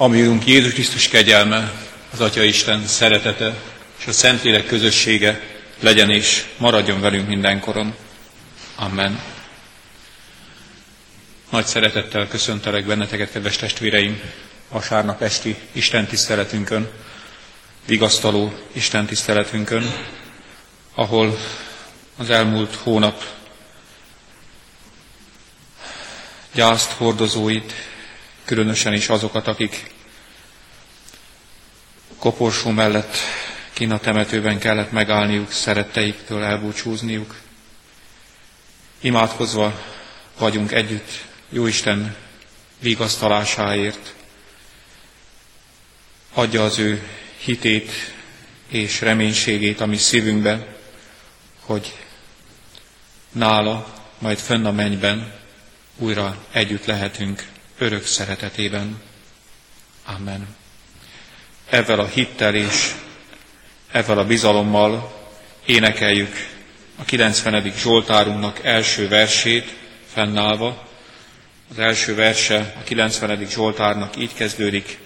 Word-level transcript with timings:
Ami 0.00 0.22
Úrunk 0.22 0.46
Jézus 0.46 0.72
Krisztus 0.72 1.08
kegyelme, 1.08 1.72
az 2.12 2.20
Atya 2.20 2.42
Isten 2.42 2.86
szeretete 2.86 3.54
és 3.98 4.06
a 4.06 4.12
Szentlélek 4.12 4.66
közössége 4.66 5.40
legyen 5.80 6.10
és 6.10 6.46
maradjon 6.58 7.00
velünk 7.00 7.28
mindenkoron. 7.28 7.94
Amen. 8.76 9.20
Nagy 11.50 11.66
szeretettel 11.66 12.28
köszöntelek 12.28 12.86
benneteket, 12.86 13.32
kedves 13.32 13.56
testvéreim, 13.56 14.20
vasárnap 14.68 15.22
esti 15.22 15.56
Isten 15.72 16.06
tiszteletünkön, 16.06 16.88
vigasztaló 17.86 18.52
Isten 18.72 19.06
tiszteletünkön, 19.06 19.92
ahol 20.94 21.38
az 22.16 22.30
elmúlt 22.30 22.74
hónap 22.74 23.24
gyászt 26.54 26.90
hordozóit, 26.90 27.87
különösen 28.48 28.92
is 28.92 29.08
azokat, 29.08 29.46
akik 29.46 29.90
koporsó 32.18 32.70
mellett 32.70 33.16
kína 33.72 33.98
temetőben 33.98 34.58
kellett 34.58 34.90
megállniuk, 34.92 35.50
szeretteiktől 35.52 36.42
elbúcsúzniuk. 36.44 37.34
Imádkozva 39.00 39.82
vagyunk 40.38 40.72
együtt 40.72 41.10
Jóisten 41.48 42.16
vigasztalásáért. 42.80 44.14
Adja 46.34 46.64
az 46.64 46.78
ő 46.78 47.08
hitét 47.38 47.90
és 48.68 49.00
reménységét 49.00 49.80
a 49.80 49.86
mi 49.86 49.96
szívünkbe, 49.96 50.66
hogy 51.60 51.94
nála, 53.32 53.94
majd 54.18 54.38
fönn 54.38 54.64
a 54.64 54.72
mennyben 54.72 55.32
újra 55.98 56.44
együtt 56.52 56.84
lehetünk 56.84 57.56
örök 57.78 58.04
szeretetében. 58.06 59.00
Amen. 60.04 60.46
Ezzel 61.70 61.98
a 62.00 62.06
hittel 62.06 62.54
és 62.54 62.94
ezzel 63.92 64.18
a 64.18 64.26
bizalommal 64.26 65.12
énekeljük 65.66 66.34
a 66.98 67.04
90. 67.04 67.72
Zsoltárunknak 67.76 68.64
első 68.64 69.08
versét 69.08 69.74
fennállva. 70.12 70.86
Az 71.70 71.78
első 71.78 72.14
verse 72.14 72.74
a 72.80 72.82
90. 72.84 73.46
Zsoltárnak 73.46 74.16
így 74.16 74.34
kezdődik, 74.34 74.98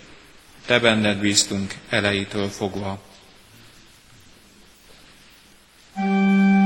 Te 0.67 0.79
benned 0.79 1.19
bíztunk 1.19 1.75
elejétől 1.89 2.49
fogva. 2.49 2.99
énekeljük 5.97 6.62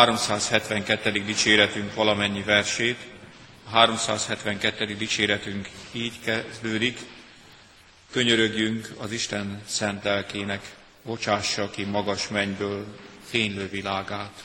372. 0.00 1.10
dicséretünk 1.24 1.94
valamennyi 1.94 2.42
versét. 2.42 2.96
A 3.66 3.70
372. 3.70 4.94
dicséretünk 4.96 5.68
így 5.92 6.12
kezdődik. 6.24 6.98
Könyörögjünk 8.10 8.88
az 8.98 9.12
Isten 9.12 9.62
szent 9.66 10.04
lelkének, 10.04 10.74
bocsássa 11.02 11.70
ki 11.70 11.84
magas 11.84 12.28
mennyből 12.28 12.86
fénylő 13.24 13.68
világát. 13.68 14.44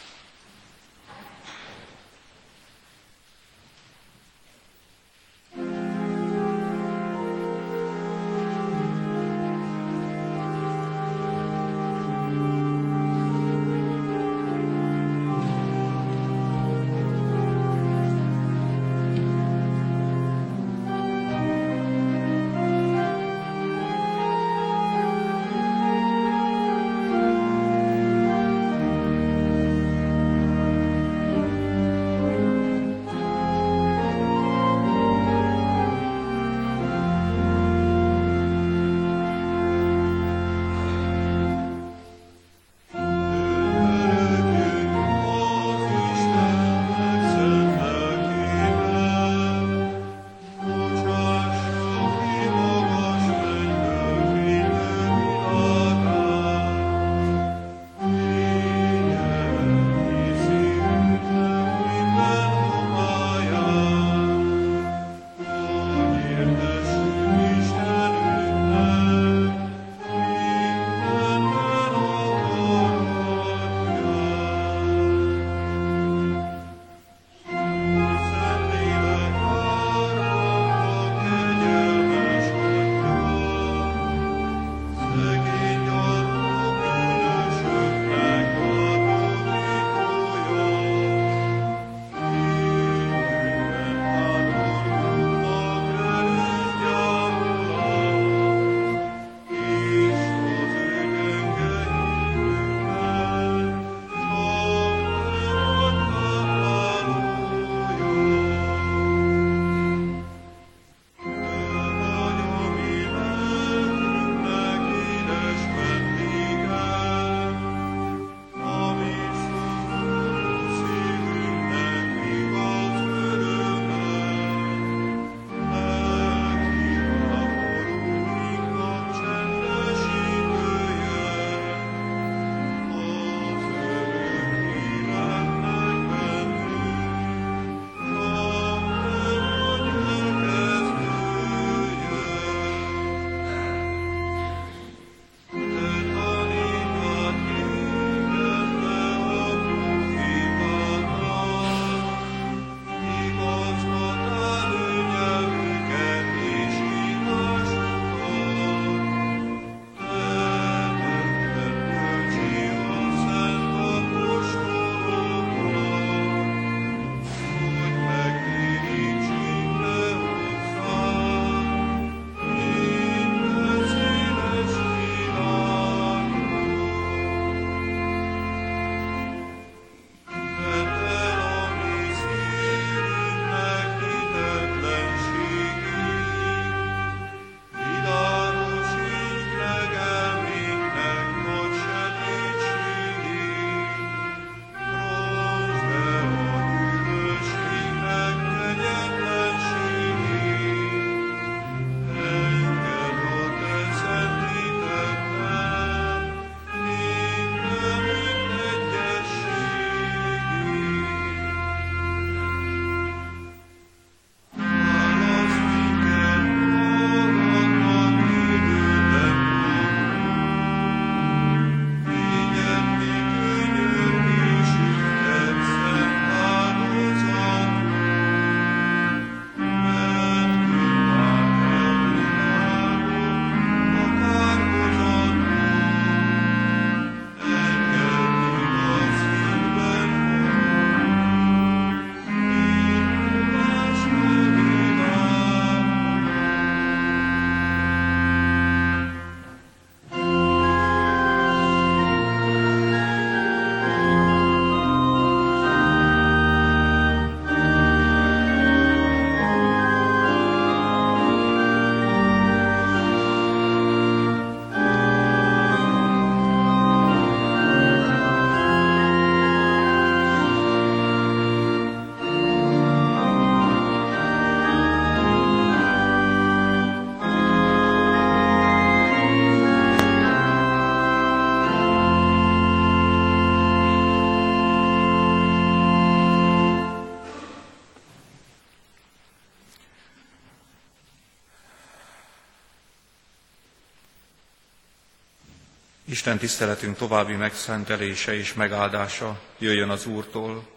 Isten 296.26 296.40
tiszteletünk 296.40 296.98
további 296.98 297.34
megszentelése 297.34 298.34
és 298.34 298.54
megáldása 298.54 299.42
jöjjön 299.58 299.90
az 299.90 300.06
Úrtól, 300.06 300.68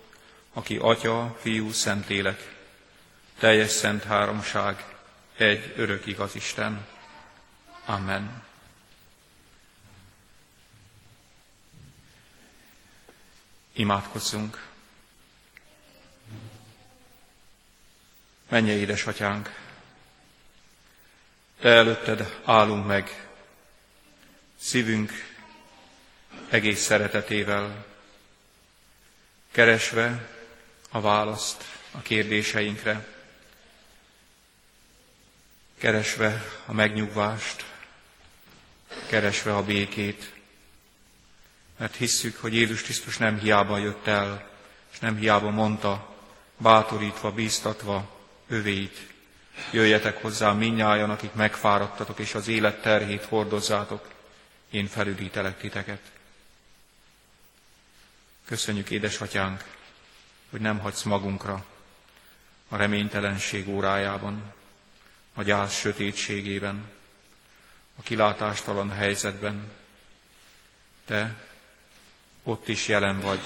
aki 0.52 0.76
Atya, 0.76 1.36
Fiú, 1.40 1.70
Szentlélek, 1.72 2.54
teljes 3.38 3.70
szent 3.70 4.02
háromság, 4.04 4.84
egy 5.36 5.72
örök 5.76 6.06
igaz 6.06 6.34
Isten. 6.34 6.86
Amen. 7.86 8.42
Imádkozzunk. 13.72 14.66
Menje, 18.48 18.72
édesatyánk, 18.72 19.54
Te 21.60 21.68
előtted 21.68 22.40
állunk 22.44 22.86
meg, 22.86 23.26
szívünk 24.56 25.27
egész 26.50 26.80
szeretetével, 26.80 27.84
keresve 29.50 30.28
a 30.90 31.00
választ 31.00 31.64
a 31.90 32.00
kérdéseinkre, 32.00 33.06
keresve 35.78 36.44
a 36.66 36.72
megnyugvást, 36.72 37.64
keresve 39.06 39.56
a 39.56 39.62
békét, 39.62 40.32
mert 41.76 41.96
hisszük, 41.96 42.36
hogy 42.36 42.54
Jézus 42.54 42.82
Krisztus 42.82 43.16
nem 43.16 43.38
hiába 43.38 43.78
jött 43.78 44.06
el, 44.06 44.48
és 44.92 44.98
nem 44.98 45.16
hiába 45.16 45.50
mondta, 45.50 46.16
bátorítva, 46.56 47.32
bíztatva 47.32 48.18
övéit, 48.48 48.98
jöjjetek 49.70 50.22
hozzá 50.22 50.52
minnyájan, 50.52 51.10
akik 51.10 51.32
megfáradtatok, 51.32 52.18
és 52.18 52.34
az 52.34 52.48
élet 52.48 52.82
terhét 52.82 53.24
hordozzátok, 53.24 54.08
én 54.70 54.86
felüdítelek 54.86 55.58
titeket. 55.58 56.00
Köszönjük, 58.48 58.90
édesatyánk, 58.90 59.64
hogy 60.50 60.60
nem 60.60 60.78
hagysz 60.78 61.02
magunkra 61.02 61.64
a 62.68 62.76
reménytelenség 62.76 63.68
órájában, 63.68 64.52
a 65.34 65.42
gyász 65.42 65.74
sötétségében, 65.78 66.90
a 67.98 68.02
kilátástalan 68.02 68.90
helyzetben. 68.90 69.70
Te 71.04 71.34
ott 72.42 72.68
is 72.68 72.88
jelen 72.88 73.20
vagy. 73.20 73.40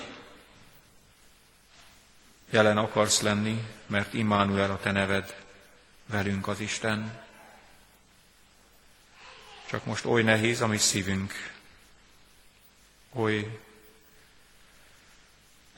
Jelen 2.51 2.79
akarsz 2.79 3.21
lenni, 3.21 3.65
mert 3.87 4.15
Immanuel 4.15 4.71
a 4.71 4.79
te 4.79 4.91
neved, 4.91 5.45
velünk 6.07 6.49
az 6.49 6.61
Isten. 6.61 7.21
Csak 9.67 9.85
most 9.85 10.05
oly 10.05 10.23
nehéz 10.23 10.61
a 10.61 10.67
mi 10.67 10.79
szívünk, 10.79 11.33
oly 13.13 13.61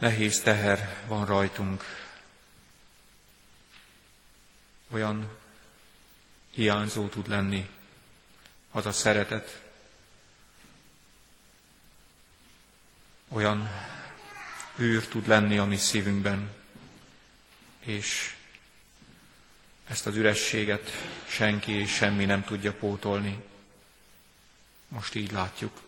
nehéz 0.04 0.40
teher 0.40 1.04
van 1.06 1.24
rajtunk, 1.26 1.84
olyan 4.90 5.28
hiányzó 6.50 7.08
tud 7.08 7.28
lenni 7.28 7.68
az 8.70 8.86
a 8.86 8.92
szeretet, 8.92 9.62
olyan 13.28 13.68
űr 14.78 15.06
tud 15.08 15.26
lenni 15.26 15.58
a 15.58 15.64
mi 15.64 15.76
szívünkben, 15.76 16.50
és 17.80 18.34
ezt 19.86 20.06
az 20.06 20.16
ürességet 20.16 20.90
senki 21.26 21.72
és 21.72 21.90
semmi 21.94 22.24
nem 22.24 22.44
tudja 22.44 22.72
pótolni. 22.72 23.42
Most 24.88 25.14
így 25.14 25.32
látjuk. 25.32 25.80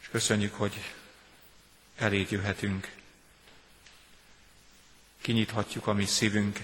És 0.00 0.08
köszönjük, 0.08 0.54
hogy 0.54 0.96
eléd 1.98 2.30
jöhetünk. 2.30 2.92
Kinyithatjuk 5.20 5.86
a 5.86 5.92
mi 5.92 6.04
szívünk 6.04 6.58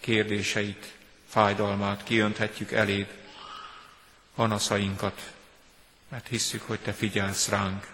kérdéseit, 0.00 0.94
fájdalmát, 1.28 2.02
kiönthetjük 2.02 2.72
eléd 2.72 3.18
panaszainkat, 4.34 5.32
mert 6.08 6.28
hisszük, 6.28 6.62
hogy 6.62 6.80
Te 6.80 6.92
figyelsz 6.92 7.48
ránk, 7.48 7.86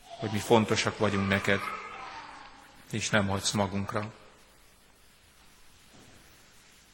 hogy 0.00 0.30
mi 0.30 0.38
fontosak 0.38 0.98
vagyunk 0.98 1.28
neked, 1.28 1.60
és 2.90 3.10
nem 3.10 3.26
hagysz 3.26 3.50
magunkra. 3.50 4.12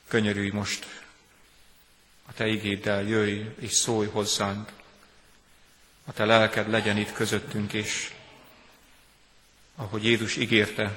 Könyörülj 0.09 0.50
most 0.50 0.87
a 2.26 2.33
Te 2.33 2.47
igéddel, 2.47 3.02
jöjj 3.02 3.42
és 3.59 3.73
szólj 3.73 4.09
hozzánk. 4.09 4.73
A 6.04 6.12
Te 6.12 6.25
lelked 6.25 6.71
legyen 6.71 6.97
itt 6.97 7.12
közöttünk, 7.12 7.73
és 7.73 8.12
ahogy 9.81 10.05
Jézus 10.05 10.37
ígérte, 10.37 10.95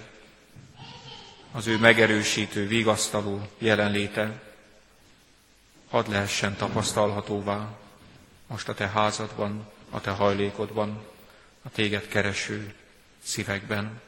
az 1.52 1.68
ő 1.68 1.78
megerősítő, 1.78 2.68
vigasztaló 2.68 3.48
jelenléte 3.58 4.42
hadd 5.90 6.10
lehessen 6.10 6.56
tapasztalhatóvá 6.56 7.78
most 8.48 8.70
a 8.70 8.74
te 8.74 8.88
házadban, 8.88 9.72
a 9.90 10.02
te 10.02 10.12
hajlékodban, 10.12 11.06
a 11.62 11.70
téged 11.70 12.08
kereső 12.08 12.74
szívekben. 13.24 14.02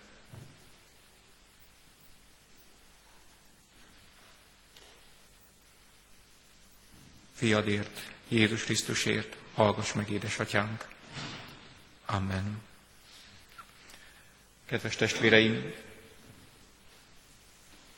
Fiadért, 7.34 8.12
Jézus 8.28 8.64
Krisztusért, 8.64 9.36
hallgass 9.54 9.94
meg, 9.94 10.10
édesatyánk. 10.10 10.88
Amen. 12.06 12.62
Kedves 14.66 14.96
testvéreim, 14.96 15.74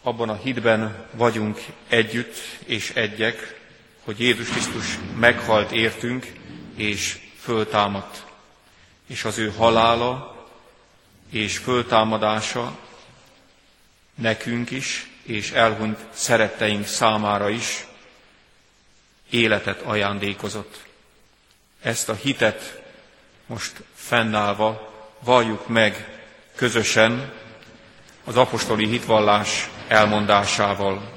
abban 0.01 0.29
a 0.29 0.35
hitben 0.35 1.07
vagyunk 1.11 1.65
együtt 1.87 2.35
és 2.65 2.89
egyek, 2.89 3.59
hogy 4.03 4.19
Jézus 4.19 4.49
Krisztus 4.49 4.97
meghalt 5.15 5.71
értünk, 5.71 6.31
és 6.75 7.19
föltámadt. 7.39 8.25
És 9.05 9.23
az 9.23 9.37
ő 9.37 9.51
halála 9.51 10.45
és 11.29 11.57
föltámadása 11.57 12.77
nekünk 14.15 14.71
is, 14.71 15.09
és 15.23 15.51
elhunyt 15.51 15.99
szeretteink 16.13 16.85
számára 16.85 17.49
is 17.49 17.85
életet 19.29 19.81
ajándékozott. 19.81 20.85
Ezt 21.81 22.09
a 22.09 22.13
hitet 22.13 22.81
most 23.45 23.83
fennállva 23.95 24.93
valljuk 25.19 25.67
meg 25.67 26.16
közösen 26.57 27.31
az 28.23 28.37
apostoli 28.37 28.87
hitvallás 28.87 29.69
elmondásával. 29.87 31.11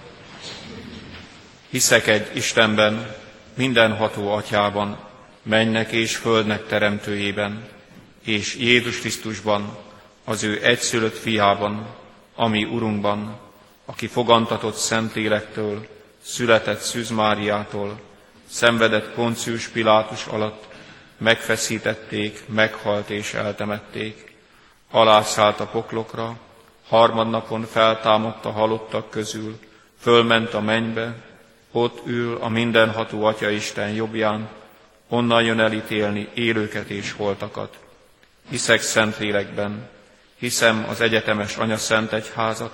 Hiszek 1.71 2.07
egy 2.07 2.37
Istenben, 2.37 3.17
mindenható 3.55 4.33
atyában, 4.33 4.99
mennek 5.43 5.93
és 5.93 6.17
földnek 6.17 6.67
teremtőjében, 6.67 7.69
és 8.25 8.57
Jézus 8.57 8.99
Krisztusban, 8.99 9.77
az 10.25 10.43
ő 10.43 10.65
egyszülött 10.65 11.19
fiában, 11.19 11.87
ami 12.35 12.65
Urunkban, 12.65 13.39
aki 13.85 14.07
fogantatott 14.07 14.77
Szentlélektől, 14.77 15.87
született 16.23 16.81
Szűz 16.81 17.11
Máriától, 17.11 18.01
szenvedett 18.51 19.15
Poncius 19.15 19.69
Pilátus 19.69 20.27
alatt, 20.27 20.65
megfeszítették, 21.19 22.43
meghalt 22.49 23.11
és 23.11 23.35
eltemették, 23.35 24.30
alászállt 24.91 25.61
a 25.61 25.67
poklokra, 25.67 26.37
harmadnapon 26.89 27.65
feltámadt 27.65 28.45
a 28.45 28.51
halottak 28.51 29.11
közül, 29.11 29.59
fölment 30.01 30.55
a 30.55 30.61
mennybe, 30.61 31.15
ott 31.73 32.07
ül 32.07 32.39
a 32.41 32.49
mindenható 32.49 33.25
Atya 33.25 33.51
Isten 33.51 33.91
jobbján, 33.91 34.49
onnan 35.09 35.43
jön 35.43 35.61
elítélni 35.61 36.29
élőket 36.35 36.89
és 36.89 37.13
holtakat. 37.13 37.79
Hiszek 38.49 38.81
Szentlélekben, 38.81 39.89
hiszem 40.37 40.87
az 40.89 41.01
egyetemes 41.01 41.57
Anya 41.57 41.77
Szent 41.77 42.13
Egyházat, 42.13 42.73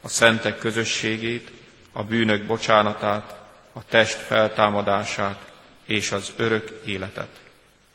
a 0.00 0.08
szentek 0.08 0.58
közösségét, 0.58 1.50
a 1.92 2.02
bűnök 2.02 2.46
bocsánatát, 2.46 3.40
a 3.72 3.84
test 3.84 4.16
feltámadását 4.16 5.52
és 5.84 6.12
az 6.12 6.32
örök 6.36 6.80
életet. 6.84 7.40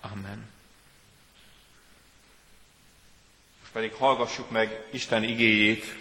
Amen. 0.01 0.50
Pedig 3.73 3.93
hallgassuk 3.93 4.51
meg 4.51 4.83
Isten 4.91 5.23
igéjét, 5.23 5.95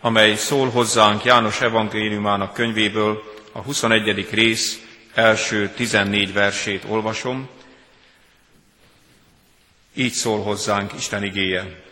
amely 0.00 0.34
szól 0.34 0.70
hozzánk 0.70 1.24
János 1.24 1.60
evangéliumának 1.60 2.54
könyvéből, 2.54 3.22
a 3.52 3.58
21. 3.58 4.30
rész 4.30 4.82
első 5.14 5.68
14 5.68 6.32
versét 6.32 6.84
olvasom. 6.88 7.48
Így 9.94 10.12
szól 10.12 10.42
hozzánk 10.42 10.92
Isten 10.92 11.24
igéje. 11.24 11.82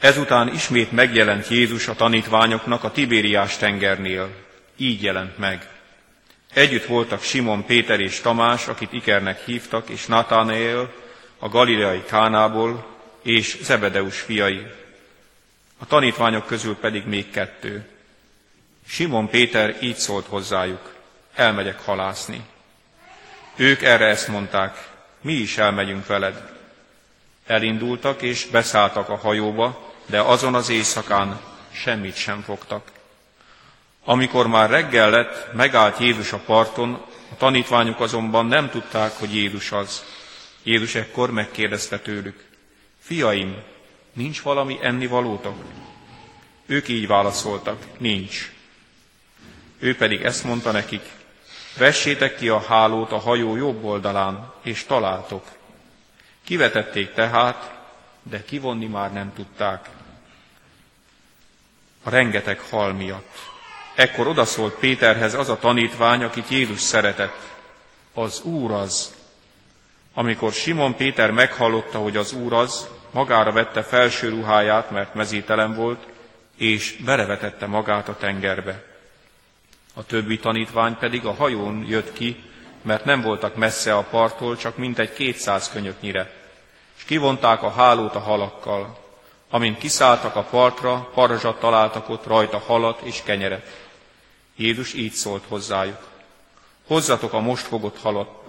Ezután 0.00 0.54
ismét 0.54 0.92
megjelent 0.92 1.48
Jézus 1.48 1.88
a 1.88 1.94
tanítványoknak 1.94 2.84
a 2.84 2.90
Tibériás 2.90 3.56
tengernél. 3.56 4.30
Így 4.76 5.02
jelent 5.02 5.38
meg. 5.38 5.68
Együtt 6.54 6.84
voltak 6.84 7.22
Simon, 7.22 7.64
Péter 7.64 8.00
és 8.00 8.20
Tamás, 8.20 8.66
akit 8.66 8.92
Ikernek 8.92 9.44
hívtak, 9.44 9.88
és 9.88 10.06
Nathanael, 10.06 10.92
a 11.38 11.48
galileai 11.48 12.02
Kánából, 12.04 12.89
és 13.22 13.58
Zebedeus 13.62 14.20
fiai. 14.20 14.66
A 15.78 15.86
tanítványok 15.86 16.46
közül 16.46 16.76
pedig 16.76 17.06
még 17.06 17.30
kettő. 17.30 17.88
Simon 18.86 19.28
Péter 19.28 19.76
így 19.80 19.96
szólt 19.96 20.26
hozzájuk, 20.26 20.94
elmegyek 21.34 21.80
halászni. 21.80 22.44
Ők 23.56 23.82
erre 23.82 24.06
ezt 24.06 24.28
mondták, 24.28 24.88
mi 25.20 25.32
is 25.32 25.58
elmegyünk 25.58 26.06
veled. 26.06 26.52
Elindultak 27.46 28.22
és 28.22 28.46
beszálltak 28.46 29.08
a 29.08 29.16
hajóba, 29.16 29.92
de 30.06 30.20
azon 30.20 30.54
az 30.54 30.68
éjszakán 30.68 31.40
semmit 31.72 32.16
sem 32.16 32.42
fogtak. 32.42 32.90
Amikor 34.04 34.46
már 34.46 34.70
reggel 34.70 35.10
lett, 35.10 35.52
megállt 35.52 35.98
Jézus 35.98 36.32
a 36.32 36.38
parton, 36.38 36.92
a 37.32 37.36
tanítványok 37.36 38.00
azonban 38.00 38.46
nem 38.46 38.70
tudták, 38.70 39.12
hogy 39.12 39.34
Jézus 39.34 39.72
az. 39.72 40.04
Jézus 40.62 40.94
ekkor 40.94 41.30
megkérdezte 41.30 41.98
tőlük, 41.98 42.44
fiaim, 43.10 43.62
nincs 44.12 44.42
valami 44.42 44.78
ennivalótok? 44.82 45.64
Ők 46.66 46.88
így 46.88 47.06
válaszoltak, 47.06 47.84
nincs. 47.98 48.52
Ő 49.78 49.96
pedig 49.96 50.22
ezt 50.22 50.44
mondta 50.44 50.70
nekik, 50.70 51.02
vessétek 51.78 52.36
ki 52.36 52.48
a 52.48 52.60
hálót 52.60 53.12
a 53.12 53.18
hajó 53.18 53.56
jobb 53.56 53.84
oldalán, 53.84 54.52
és 54.62 54.84
találtok. 54.84 55.46
Kivetették 56.44 57.12
tehát, 57.12 57.78
de 58.22 58.44
kivonni 58.44 58.86
már 58.86 59.12
nem 59.12 59.32
tudták. 59.34 59.88
A 62.02 62.10
rengeteg 62.10 62.60
hal 62.60 62.92
miatt. 62.92 63.38
Ekkor 63.94 64.26
odaszólt 64.26 64.74
Péterhez 64.74 65.34
az 65.34 65.48
a 65.48 65.58
tanítvány, 65.58 66.22
akit 66.22 66.48
Jézus 66.48 66.80
szeretett. 66.80 67.40
Az 68.14 68.40
Úr 68.40 68.70
az. 68.70 69.14
Amikor 70.14 70.52
Simon 70.52 70.96
Péter 70.96 71.30
meghallotta, 71.30 71.98
hogy 71.98 72.16
az 72.16 72.32
Úr 72.32 72.52
az, 72.52 72.88
magára 73.10 73.52
vette 73.52 73.82
felső 73.82 74.28
ruháját, 74.28 74.90
mert 74.90 75.14
mezítelen 75.14 75.74
volt, 75.74 76.06
és 76.56 76.96
belevetette 77.04 77.66
magát 77.66 78.08
a 78.08 78.16
tengerbe. 78.16 78.84
A 79.94 80.04
többi 80.04 80.38
tanítvány 80.38 80.96
pedig 80.98 81.26
a 81.26 81.34
hajón 81.34 81.84
jött 81.88 82.12
ki, 82.12 82.42
mert 82.82 83.04
nem 83.04 83.20
voltak 83.20 83.56
messze 83.56 83.96
a 83.96 84.02
parttól, 84.02 84.56
csak 84.56 84.76
mintegy 84.76 85.12
kétszáz 85.12 85.70
könyöknyire, 85.70 86.30
és 86.96 87.04
kivonták 87.04 87.62
a 87.62 87.70
hálót 87.70 88.14
a 88.14 88.18
halakkal. 88.20 88.98
Amint 89.50 89.78
kiszálltak 89.78 90.36
a 90.36 90.42
partra, 90.42 91.10
parazsat 91.14 91.60
találtak 91.60 92.08
ott 92.08 92.26
rajta 92.26 92.58
halat 92.58 93.00
és 93.00 93.22
kenyeret. 93.22 93.66
Jézus 94.56 94.94
így 94.94 95.12
szólt 95.12 95.44
hozzájuk. 95.48 96.08
Hozzatok 96.86 97.32
a 97.32 97.40
most 97.40 97.66
fogott 97.66 97.98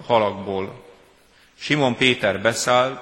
halakból. 0.06 0.84
Simon 1.58 1.96
Péter 1.96 2.40
beszállt, 2.40 3.00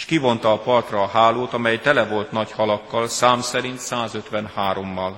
és 0.00 0.06
kivonta 0.06 0.52
a 0.52 0.58
partra 0.58 1.02
a 1.02 1.08
hálót, 1.08 1.52
amely 1.52 1.80
tele 1.80 2.04
volt 2.04 2.32
nagy 2.32 2.52
halakkal, 2.52 3.08
szám 3.08 3.40
szerint 3.40 3.78
153-mal. 3.80 5.12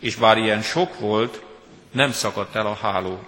És 0.00 0.14
bár 0.14 0.38
ilyen 0.38 0.62
sok 0.62 0.98
volt, 0.98 1.42
nem 1.90 2.12
szakadt 2.12 2.54
el 2.54 2.66
a 2.66 2.74
háló. 2.74 3.26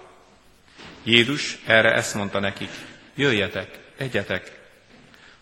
Jézus 1.03 1.59
erre 1.65 1.93
ezt 1.93 2.13
mondta 2.15 2.39
nekik, 2.39 2.69
jöjjetek, 3.15 3.79
egyetek. 3.97 4.59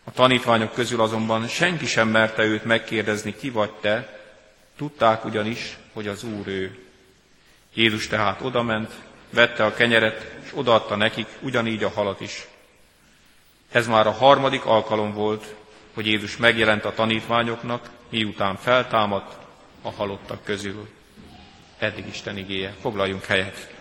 A 0.04 0.12
tanítványok 0.12 0.74
közül 0.74 1.02
azonban 1.02 1.48
senki 1.48 1.86
sem 1.86 2.08
merte 2.08 2.44
őt 2.44 2.64
megkérdezni, 2.64 3.36
ki 3.36 3.50
vagy 3.50 3.72
te, 3.72 4.20
tudták 4.78 5.26
ugyanis, 5.26 5.78
hogy 5.94 6.08
az 6.08 6.24
Úr 6.24 6.48
ő. 6.48 6.80
Jézus 7.74 8.08
tehát 8.08 8.42
odament, 8.42 8.92
vette 9.30 9.66
a 9.66 9.74
kenyeret, 9.74 10.36
és 10.44 10.50
odaadta 10.54 10.96
nekik 10.96 11.28
ugyanígy 11.42 11.84
a 11.84 11.90
halat 11.90 12.22
is. 12.22 12.48
Ez 13.76 13.88
már 13.88 14.08
a 14.08 14.12
harmadik 14.12 14.66
alkalom 14.66 15.14
volt, 15.14 15.56
hogy 15.94 16.06
Jézus 16.06 16.38
megjelent 16.38 16.86
a 16.86 16.94
tanítványoknak, 16.94 17.90
miután 18.10 18.56
feltámadt 18.56 19.38
a 19.82 19.92
halottak 19.92 20.44
közül. 20.44 20.90
Eddig 21.78 22.08
Isten 22.08 22.38
igéje. 22.38 22.74
Foglaljunk 22.82 23.26
helyet. 23.26 23.74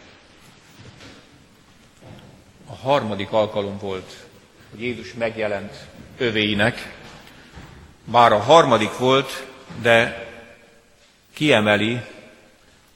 A 2.67 2.75
harmadik 2.75 3.33
alkalom 3.33 3.79
volt, 3.79 4.27
hogy 4.71 4.83
Jézus 4.83 5.13
megjelent 5.13 5.75
övéinek. 6.19 6.95
Bár 8.05 8.33
a 8.33 8.41
harmadik 8.41 8.99
volt, 8.99 9.47
de 9.83 10.29
kiemeli, 11.33 12.01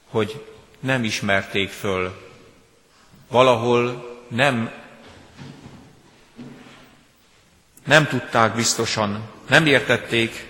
hogy 0.09 0.45
nem 0.79 1.03
ismerték 1.03 1.69
föl. 1.69 2.29
Valahol 3.27 4.09
nem, 4.27 4.71
nem 7.89 8.07
tudták 8.07 8.55
biztosan, 8.55 9.29
nem 9.47 9.65
értették, 9.65 10.47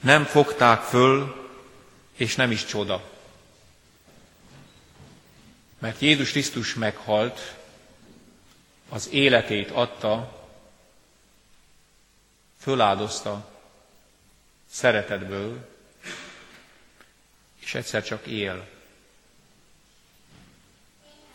nem 0.00 0.24
fogták 0.24 0.80
föl, 0.80 1.46
és 2.16 2.36
nem 2.36 2.50
is 2.50 2.64
csoda. 2.64 3.10
Mert 5.78 6.00
Jézus 6.00 6.30
Krisztus 6.30 6.74
meghalt, 6.74 7.54
az 8.88 9.08
életét 9.12 9.70
adta, 9.70 10.46
föláldozta 12.60 13.50
szeretetből, 14.70 15.68
és 17.58 17.74
egyszer 17.74 18.02
csak 18.02 18.26
él. 18.26 18.68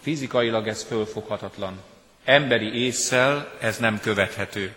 Fizikailag 0.01 0.67
ez 0.67 0.83
fölfoghatatlan. 0.83 1.81
Emberi 2.23 2.83
észsel 2.85 3.57
ez 3.59 3.77
nem 3.77 3.99
követhető. 3.99 4.75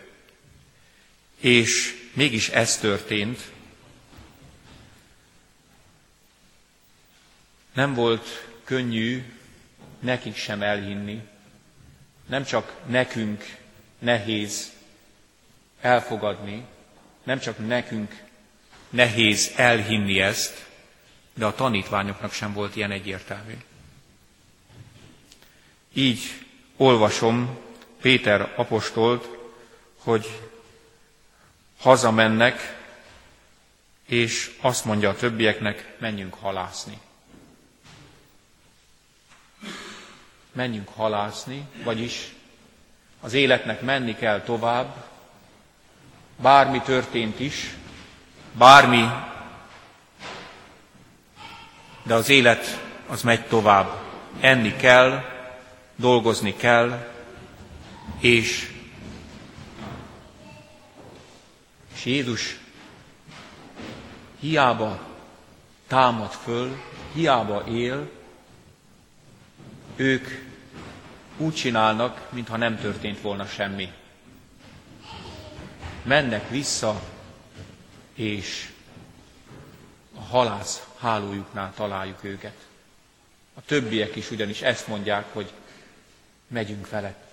És 1.41 1.95
mégis 2.13 2.49
ez 2.49 2.79
történt. 2.79 3.41
Nem 7.73 7.95
volt 7.95 8.49
könnyű 8.65 9.33
nekik 10.01 10.37
sem 10.37 10.63
elhinni, 10.63 11.21
nem 12.27 12.45
csak 12.45 12.73
nekünk 12.87 13.57
nehéz 13.99 14.73
elfogadni, 15.81 16.65
nem 17.23 17.39
csak 17.39 17.67
nekünk 17.67 18.23
nehéz 18.91 19.53
elhinni 19.57 20.21
ezt, 20.21 20.67
de 21.35 21.47
a 21.47 21.55
tanítványoknak 21.55 22.33
sem 22.33 22.53
volt 22.53 22.77
ilyen 22.77 22.91
egyértelmű. 22.91 23.55
Így 25.93 26.21
olvasom 26.77 27.59
Péter 28.01 28.53
apostolt, 28.57 29.29
hogy 29.97 30.41
hazamennek, 31.81 32.77
és 34.07 34.57
azt 34.61 34.85
mondja 34.85 35.09
a 35.09 35.15
többieknek, 35.15 35.95
menjünk 35.99 36.35
halászni. 36.35 36.99
Menjünk 40.53 40.89
halászni, 40.89 41.69
vagyis 41.85 42.35
az 43.21 43.33
életnek 43.33 43.81
menni 43.81 44.15
kell 44.15 44.41
tovább, 44.41 45.05
bármi 46.37 46.81
történt 46.81 47.41
is, 47.41 47.75
bármi, 48.53 49.09
de 52.03 52.15
az 52.15 52.29
élet 52.29 52.81
az 53.07 53.23
megy 53.23 53.47
tovább. 53.47 54.05
Enni 54.41 54.77
kell, 54.77 55.25
dolgozni 55.97 56.57
kell, 56.57 57.13
és, 58.19 58.76
és 61.97 62.05
Jézus 62.05 62.59
hiába 64.41 65.01
támad 65.87 66.31
föl, 66.31 66.83
hiába 67.13 67.65
él, 67.67 68.11
ők 69.97 70.29
úgy 71.37 71.55
csinálnak, 71.55 72.33
mintha 72.33 72.57
nem 72.57 72.79
történt 72.79 73.21
volna 73.21 73.47
semmi. 73.47 73.93
Mennek 76.03 76.51
vissza, 76.51 77.03
és 78.15 78.73
a 80.15 80.21
halász 80.21 80.87
hálójuknál 80.99 81.73
találjuk 81.75 82.25
őket. 82.25 82.67
A 83.55 83.61
többiek 83.61 84.17
is 84.17 84.31
ugyanis 84.31 84.63
ezt 84.63 84.87
mondják, 84.89 85.33
hogy 85.33 85.53
megyünk 86.49 86.89
vele. 86.89 87.26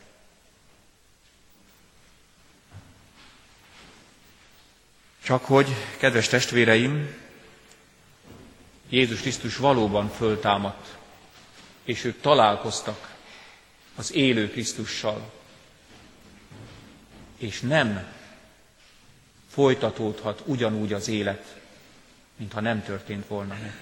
Csak 5.24 5.46
hogy, 5.46 5.76
kedves 5.98 6.28
testvéreim, 6.28 7.16
Jézus 8.90 9.20
Krisztus 9.20 9.58
valóban 9.58 10.10
föltámadt, 10.10 10.98
és 11.84 12.04
ők 12.04 12.22
találkoztak 12.22 13.16
az 13.96 14.14
élő 14.14 14.50
Krisztussal, 14.50 15.32
és 17.38 17.60
nem 17.60 18.08
folytatódhat 19.50 20.42
ugyanúgy 20.46 20.94
az 20.94 21.08
élet, 21.08 21.56
mintha 22.36 22.60
nem 22.60 22.84
történt 22.84 23.28
volna 23.28 23.54
meg. 23.62 23.76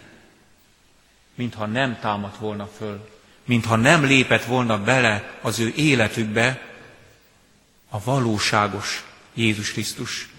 Mintha 1.35 1.65
nem 1.65 1.99
támadt 1.99 2.37
volna 2.37 2.67
föl 2.67 3.09
mintha 3.45 3.75
nem 3.75 4.03
lépett 4.03 4.43
volna 4.43 4.83
bele 4.83 5.39
az 5.41 5.59
ő 5.59 5.73
életükbe 5.75 6.61
a 7.89 8.03
valóságos 8.03 9.05
Jézus 9.33 9.71
Krisztus, 9.71 10.29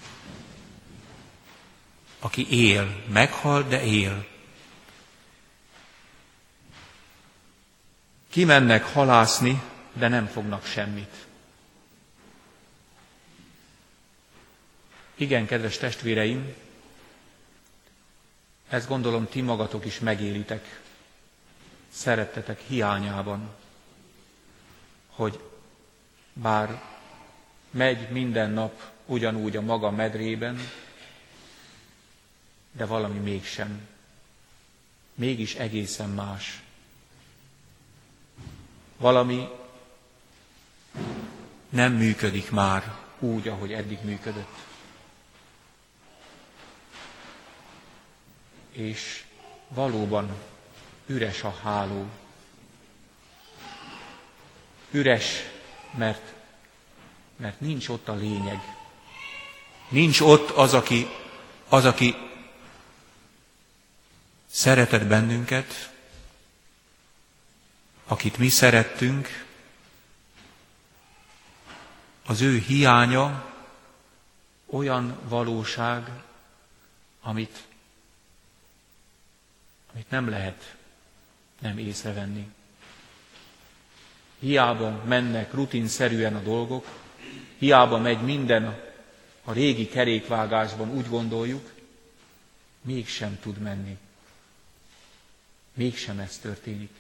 aki 2.22 2.68
él, 2.70 3.02
meghal, 3.08 3.62
de 3.62 3.82
él. 3.84 4.26
Kimennek 8.30 8.84
halászni, 8.84 9.62
de 9.92 10.08
nem 10.08 10.26
fognak 10.26 10.64
semmit. 10.64 11.26
Igen, 15.14 15.46
kedves 15.46 15.76
testvéreim, 15.78 16.54
ezt 18.68 18.88
gondolom 18.88 19.28
ti 19.28 19.40
magatok 19.40 19.84
is 19.84 19.98
megélitek, 19.98 20.80
szerettetek 21.92 22.60
hiányában, 22.60 23.50
hogy 25.08 25.40
bár 26.32 26.82
megy 27.70 28.08
minden 28.10 28.50
nap 28.50 28.82
ugyanúgy 29.06 29.56
a 29.56 29.60
maga 29.60 29.90
medrében, 29.90 30.58
de 32.72 32.84
valami 32.84 33.18
mégsem. 33.18 33.88
Mégis 35.14 35.54
egészen 35.54 36.10
más. 36.10 36.62
Valami 38.96 39.48
nem 41.68 41.92
működik 41.92 42.50
már 42.50 42.98
úgy, 43.18 43.48
ahogy 43.48 43.72
eddig 43.72 43.98
működött. 44.04 44.56
És 48.72 49.24
valóban 49.68 50.30
üres 51.06 51.42
a 51.42 51.54
háló. 51.62 52.06
Üres, 54.90 55.42
mert, 55.96 56.32
mert 57.36 57.60
nincs 57.60 57.88
ott 57.88 58.08
a 58.08 58.14
lényeg. 58.14 58.60
Nincs 59.88 60.20
ott 60.20 60.50
az, 60.50 60.74
aki, 60.74 61.08
az, 61.68 61.84
aki 61.84 62.14
szeretett 64.52 65.06
bennünket, 65.06 65.90
akit 68.06 68.38
mi 68.38 68.48
szerettünk, 68.48 69.28
az 72.26 72.40
ő 72.40 72.58
hiánya 72.58 73.52
olyan 74.66 75.18
valóság, 75.28 76.10
amit, 77.22 77.62
amit 79.92 80.10
nem 80.10 80.28
lehet 80.28 80.76
nem 81.58 81.78
észrevenni. 81.78 82.48
Hiába 84.38 85.02
mennek 85.04 85.52
rutinszerűen 85.52 86.36
a 86.36 86.40
dolgok, 86.42 86.86
hiába 87.58 87.98
megy 87.98 88.20
minden 88.22 88.80
a 89.44 89.52
régi 89.52 89.88
kerékvágásban, 89.88 90.90
úgy 90.90 91.08
gondoljuk, 91.08 91.70
mégsem 92.80 93.38
tud 93.40 93.58
menni. 93.58 93.98
Mégsem 95.74 96.18
ez 96.18 96.38
történik. 96.38 96.90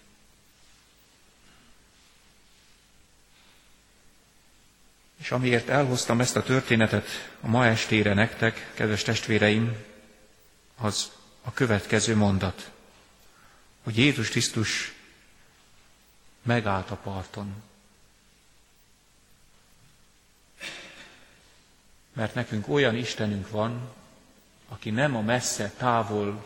És 5.16 5.30
amiért 5.30 5.68
elhoztam 5.68 6.20
ezt 6.20 6.36
a 6.36 6.42
történetet 6.42 7.06
a 7.40 7.46
ma 7.46 7.66
estére 7.66 8.14
nektek, 8.14 8.70
kedves 8.74 9.02
testvéreim, 9.02 9.76
az 10.76 11.10
a 11.42 11.52
következő 11.52 12.16
mondat, 12.16 12.70
hogy 13.82 13.96
Jézus 13.98 14.28
Krisztus 14.28 14.92
megállt 16.42 16.90
a 16.90 16.96
parton. 16.96 17.62
Mert 22.12 22.34
nekünk 22.34 22.68
olyan 22.68 22.96
Istenünk 22.96 23.50
van, 23.50 23.92
aki 24.68 24.90
nem 24.90 25.16
a 25.16 25.20
messze, 25.20 25.70
távol, 25.76 26.44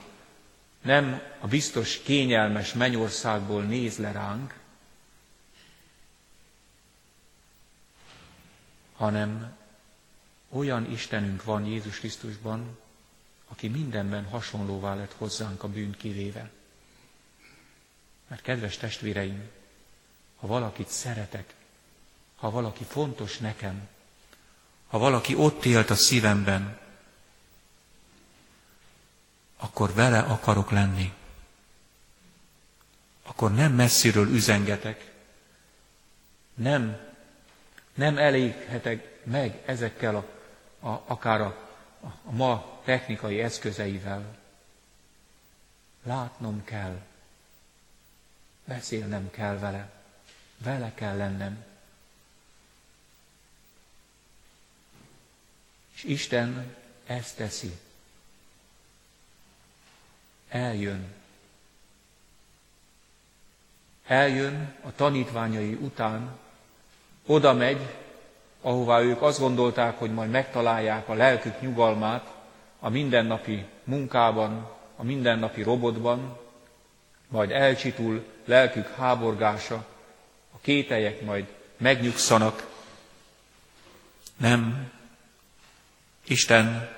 nem 0.87 1.23
a 1.41 1.47
biztos, 1.47 2.03
kényelmes 2.03 2.73
mennyországból 2.73 3.63
néz 3.63 3.97
le 3.99 4.13
ránk, 4.13 4.55
hanem 8.97 9.57
olyan 10.49 10.91
Istenünk 10.91 11.45
van 11.45 11.65
Jézus 11.65 11.99
Krisztusban, 11.99 12.79
aki 13.49 13.69
mindenben 13.69 14.25
hasonlóvá 14.25 14.95
lett 14.95 15.13
hozzánk 15.13 15.63
a 15.63 15.69
bűn 15.69 15.97
kivéve. 15.97 16.51
Mert 18.29 18.43
kedves 18.43 18.77
testvéreim, 18.77 19.51
ha 20.37 20.47
valakit 20.47 20.89
szeretek, 20.89 21.55
ha 22.37 22.51
valaki 22.51 22.85
fontos 22.85 23.39
nekem, 23.39 23.89
ha 24.87 24.99
valaki 24.99 25.35
ott 25.35 25.65
élt 25.65 25.91
a 25.91 25.95
szívemben, 25.95 26.79
akkor 29.67 29.93
vele 29.95 30.19
akarok 30.19 30.71
lenni. 30.71 31.13
Akkor 33.23 33.55
nem 33.55 33.73
messziről 33.73 34.29
üzengetek, 34.29 35.13
nem 36.55 37.07
nem 37.97 38.19
eléghetek 38.19 39.25
meg 39.25 39.63
ezekkel 39.67 40.17
a, 40.17 40.25
a, 40.89 41.03
akár 41.07 41.41
a, 41.41 41.69
a, 42.25 42.31
ma 42.31 42.81
technikai 42.85 43.41
eszközeivel. 43.41 44.37
Látnom 46.03 46.65
kell, 46.65 47.01
beszélnem 48.65 49.31
kell 49.31 49.59
vele, 49.59 49.91
vele 50.59 50.93
kell 50.95 51.17
lennem. 51.17 51.65
És 55.95 56.05
Isten 56.05 56.75
ezt 57.07 57.37
teszi. 57.37 57.79
Eljön. 60.49 61.15
Eljön 64.07 64.75
a 64.83 64.95
tanítványai 64.95 65.73
után, 65.73 66.39
oda 67.27 67.53
megy, 67.53 67.81
ahová 68.61 69.01
ők 69.01 69.23
azt 69.23 69.39
gondolták, 69.39 69.99
hogy 69.99 70.13
majd 70.13 70.31
megtalálják 70.31 71.09
a 71.09 71.15
lelkük 71.15 71.61
nyugalmát 71.61 72.35
a 72.79 72.89
mindennapi 72.89 73.65
munkában, 73.85 74.71
a 74.97 75.03
mindennapi 75.03 75.63
robotban, 75.63 76.39
majd 77.29 77.51
elcsitul 77.51 78.25
lelkük 78.45 78.87
háborgása, 78.89 79.87
a 80.53 80.59
kételyek 80.61 81.23
majd 81.23 81.47
megnyugszanak. 81.77 82.67
Nem, 84.37 84.93
Isten 86.27 86.89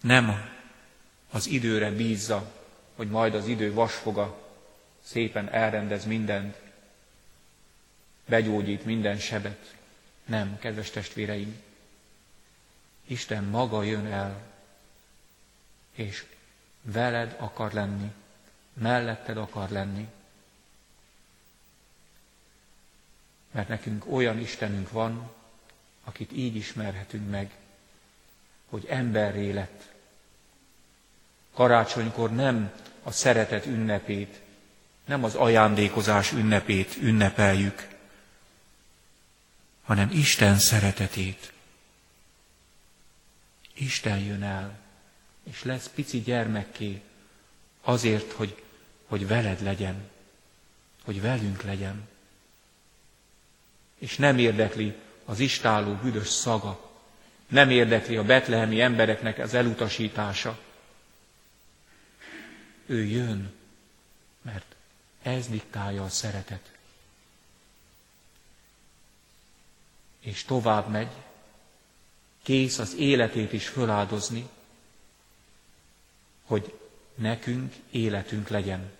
nem 0.00 0.50
az 1.30 1.46
időre 1.46 1.90
bízza, 1.90 2.57
hogy 2.98 3.10
majd 3.10 3.34
az 3.34 3.46
idő 3.46 3.72
vasfoga 3.72 4.38
szépen 5.02 5.48
elrendez 5.48 6.04
mindent, 6.04 6.56
begyógyít 8.26 8.84
minden 8.84 9.18
sebet. 9.18 9.74
Nem, 10.24 10.58
kedves 10.58 10.90
testvéreim, 10.90 11.62
Isten 13.06 13.44
maga 13.44 13.82
jön 13.82 14.06
el, 14.06 14.42
és 15.94 16.26
veled 16.82 17.36
akar 17.38 17.72
lenni, 17.72 18.12
melletted 18.72 19.36
akar 19.36 19.70
lenni. 19.70 20.08
Mert 23.50 23.68
nekünk 23.68 24.12
olyan 24.12 24.38
Istenünk 24.38 24.90
van, 24.90 25.30
akit 26.04 26.32
így 26.32 26.56
ismerhetünk 26.56 27.30
meg, 27.30 27.56
hogy 28.68 28.86
emberré 28.88 29.50
lett. 29.50 29.92
Karácsonykor 31.52 32.30
nem 32.34 32.72
a 33.08 33.10
szeretet 33.10 33.66
ünnepét, 33.66 34.40
nem 35.04 35.24
az 35.24 35.34
ajándékozás 35.34 36.32
ünnepét 36.32 36.96
ünnepeljük, 37.00 37.88
hanem 39.82 40.10
Isten 40.12 40.58
szeretetét. 40.58 41.52
Isten 43.74 44.18
jön 44.18 44.42
el, 44.42 44.78
és 45.50 45.62
lesz 45.64 45.90
pici 45.94 46.20
gyermekké, 46.20 47.00
azért, 47.82 48.32
hogy, 48.32 48.62
hogy 49.06 49.26
veled 49.26 49.62
legyen, 49.62 50.10
hogy 51.04 51.20
velünk 51.20 51.62
legyen. 51.62 52.08
És 53.98 54.16
nem 54.16 54.38
érdekli 54.38 54.94
az 55.24 55.38
istáló 55.38 55.92
büdös 55.94 56.28
szaga, 56.28 56.90
nem 57.48 57.70
érdekli 57.70 58.16
a 58.16 58.24
betlehemi 58.24 58.80
embereknek 58.80 59.38
az 59.38 59.54
elutasítása. 59.54 60.58
Ő 62.88 63.04
jön, 63.04 63.52
mert 64.42 64.74
ez 65.22 65.48
diktálja 65.48 66.04
a 66.04 66.08
szeretet. 66.08 66.78
és 70.28 70.44
tovább 70.44 70.88
megy, 70.88 71.10
kész 72.42 72.78
az 72.78 72.94
életét 72.94 73.52
is 73.52 73.68
föláldozni, 73.68 74.48
hogy 76.42 76.78
nekünk 77.14 77.74
életünk 77.90 78.48
legyen. 78.48 78.96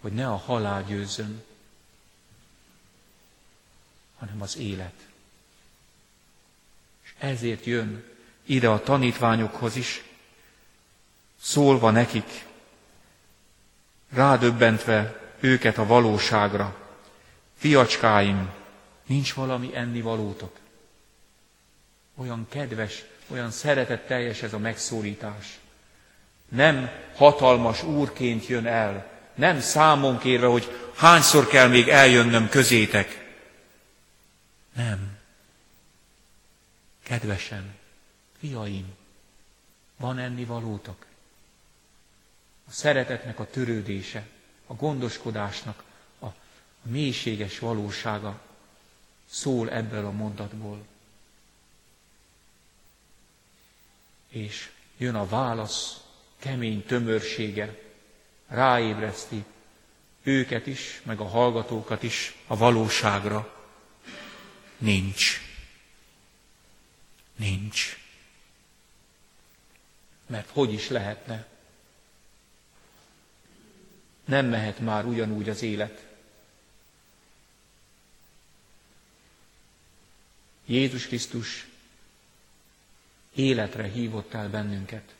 hogy 0.00 0.12
ne 0.12 0.28
a 0.28 0.36
halál 0.36 0.84
győzzön, 0.84 1.44
hanem 4.18 4.42
az 4.42 4.56
élet. 4.56 4.94
És 7.02 7.14
ezért 7.18 7.64
jön 7.64 8.04
ide 8.44 8.68
a 8.68 8.82
tanítványokhoz 8.82 9.76
is, 9.76 10.04
szólva 11.42 11.90
nekik, 11.90 12.46
rádöbbentve 14.12 15.20
őket 15.40 15.78
a 15.78 15.86
valóságra. 15.86 16.76
Fiacskáim, 17.56 18.50
nincs 19.06 19.34
valami 19.34 19.70
ennivalótok? 19.74 20.56
Olyan 22.16 22.46
kedves, 22.48 23.04
olyan 23.26 23.50
szeretetteljes 23.50 24.42
ez 24.42 24.52
a 24.52 24.58
megszólítás. 24.58 25.58
Nem 26.48 26.90
hatalmas 27.14 27.82
úrként 27.82 28.46
jön 28.46 28.66
el, 28.66 29.10
nem 29.34 29.60
számon 29.60 30.18
kérve, 30.18 30.46
hogy 30.46 30.90
hányszor 30.94 31.46
kell 31.46 31.68
még 31.68 31.88
eljönnöm 31.88 32.48
közétek. 32.48 33.34
Nem. 34.72 35.18
Kedvesen, 37.02 37.74
fiaim, 38.38 38.94
van 39.96 40.18
enni 40.18 40.44
valótok? 40.44 41.09
A 42.70 42.72
szeretetnek 42.72 43.38
a 43.38 43.50
törődése, 43.50 44.26
a 44.66 44.74
gondoskodásnak 44.74 45.84
a, 46.20 46.26
mélységes 46.82 47.58
valósága 47.58 48.40
szól 49.30 49.70
ebből 49.70 50.06
a 50.06 50.10
mondatból. 50.10 50.86
És 54.28 54.70
jön 54.96 55.14
a 55.14 55.26
válasz, 55.26 56.00
kemény 56.38 56.84
tömörsége, 56.86 57.78
ráébreszti 58.46 59.44
őket 60.22 60.66
is, 60.66 61.00
meg 61.04 61.20
a 61.20 61.28
hallgatókat 61.28 62.02
is 62.02 62.36
a 62.46 62.56
valóságra. 62.56 63.66
Nincs. 64.78 65.40
Nincs. 67.36 67.98
Mert 70.26 70.50
hogy 70.50 70.72
is 70.72 70.88
lehetne? 70.88 71.49
Nem 74.30 74.46
mehet 74.46 74.78
már 74.78 75.04
ugyanúgy 75.04 75.48
az 75.48 75.62
élet. 75.62 76.06
Jézus 80.66 81.06
Krisztus 81.06 81.68
életre 83.34 83.88
hívott 83.88 84.34
el 84.34 84.48
bennünket. 84.48 85.14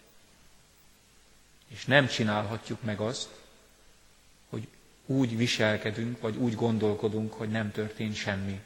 És 1.68 1.85
nem 1.85 2.07
csinálhatjuk 2.07 2.83
meg 2.83 3.01
azt, 3.01 3.29
hogy 4.49 4.68
úgy 5.07 5.37
viselkedünk, 5.37 6.20
vagy 6.20 6.37
úgy 6.37 6.55
gondolkodunk, 6.55 7.33
hogy 7.33 7.51
nem 7.51 7.70
történt 7.70 8.14
semmi. 8.14 8.61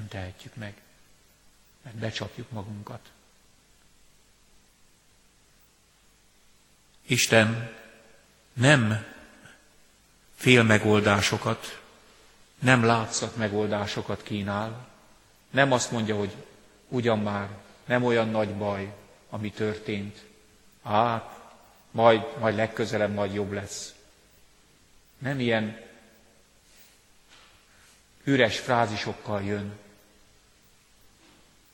Nem 0.00 0.08
tehetjük 0.08 0.54
meg, 0.54 0.74
mert 1.82 1.96
becsapjuk 1.96 2.50
magunkat. 2.50 3.10
Isten 7.06 7.76
nem 8.52 9.06
fél 10.34 10.62
megoldásokat, 10.62 11.82
nem 12.58 12.84
látszat 12.84 13.36
megoldásokat 13.36 14.22
kínál, 14.22 14.88
nem 15.50 15.72
azt 15.72 15.90
mondja, 15.90 16.16
hogy 16.16 16.34
ugyan 16.88 17.18
már 17.18 17.48
nem 17.84 18.04
olyan 18.04 18.28
nagy 18.28 18.54
baj, 18.54 18.94
ami 19.30 19.50
történt. 19.50 20.24
Á, 20.82 21.32
majd, 21.90 22.38
majd 22.38 22.54
legközelebb 22.54 23.14
majd 23.14 23.34
jobb 23.34 23.52
lesz. 23.52 23.94
Nem 25.18 25.40
ilyen 25.40 25.80
üres 28.24 28.58
frázisokkal 28.58 29.42
jön. 29.42 29.78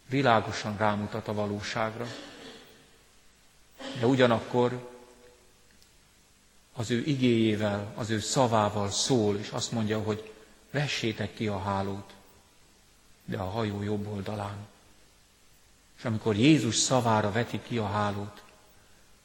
Világosan 0.08 0.76
rámutat 0.76 1.28
a 1.28 1.34
valóságra. 1.34 2.06
De 4.00 4.06
ugyanakkor 4.06 4.90
az 6.72 6.90
ő 6.90 7.02
igéjével, 7.06 7.92
az 7.94 8.10
ő 8.10 8.18
szavával 8.20 8.90
szól, 8.90 9.36
és 9.36 9.50
azt 9.50 9.72
mondja, 9.72 10.02
hogy 10.02 10.32
vessétek 10.70 11.34
ki 11.34 11.46
a 11.46 11.58
hálót, 11.58 12.12
de 13.24 13.38
a 13.38 13.50
hajó 13.50 13.82
jobb 13.82 14.06
oldalán. 14.06 14.66
És 15.98 16.04
amikor 16.04 16.36
Jézus 16.36 16.76
szavára 16.76 17.32
veti 17.32 17.60
ki 17.62 17.78
a 17.78 17.86
hálót, 17.86 18.42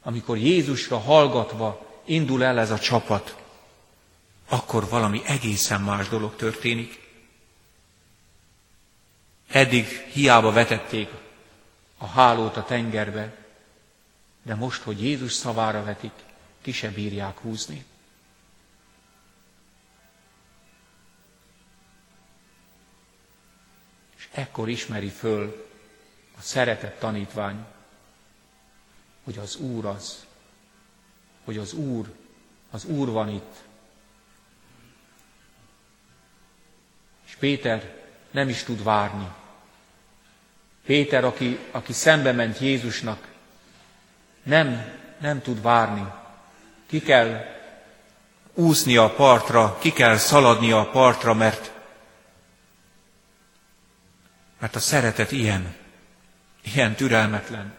amikor 0.02 0.38
Jézusra 0.38 1.00
hallgatva 1.00 1.86
indul 2.06 2.44
el 2.44 2.60
ez 2.60 2.72
a 2.72 2.80
csapat, 2.80 3.38
akkor 4.50 4.90
valami 4.90 5.22
egészen 5.26 5.82
más 5.82 6.10
dolog 6.10 6.36
történik. 6.36 7.01
Eddig 9.52 9.86
hiába 9.86 10.52
vetették 10.52 11.10
a 11.98 12.06
hálót 12.06 12.58
a 12.58 12.64
tengerbe, 12.64 13.36
de 14.44 14.56
most, 14.56 14.82
hogy 14.82 15.04
Jézus 15.04 15.32
szavára 15.32 15.84
vetik, 15.84 16.12
ki 16.62 16.72
se 16.72 16.90
bírják 16.90 17.38
húzni. 17.40 17.86
És 24.18 24.30
ekkor 24.32 24.70
ismeri 24.70 25.10
föl 25.10 25.70
a 26.38 26.42
szeretett 26.42 27.00
tanítvány, 27.00 27.66
hogy 29.24 29.38
az 29.38 29.56
Úr 29.56 29.86
az, 29.86 30.26
hogy 31.44 31.58
az 31.58 31.74
Úr, 31.74 32.14
az 32.70 32.86
Úr 32.86 33.10
van 33.10 33.30
itt. 33.30 33.56
És 37.26 37.36
Péter 37.36 38.00
nem 38.32 38.50
is 38.50 38.64
tud 38.64 38.84
várni. 38.84 39.40
Péter, 40.86 41.24
aki, 41.24 41.60
aki 41.72 41.94
szembe 41.94 42.32
ment 42.32 42.60
Jézusnak, 42.60 43.28
nem, 44.44 45.00
nem 45.20 45.42
tud 45.42 45.62
várni, 45.62 46.12
ki 46.88 47.02
kell 47.02 47.46
úszni 48.54 48.98
a 48.98 49.14
partra, 49.14 49.78
ki 49.78 49.92
kell 49.92 50.18
szaladni 50.18 50.72
a 50.72 50.90
partra, 50.90 51.34
mert, 51.34 51.72
mert 54.60 54.76
a 54.76 54.80
szeretet 54.80 55.32
ilyen, 55.32 55.76
ilyen 56.62 56.96
türelmetlen. 56.96 57.74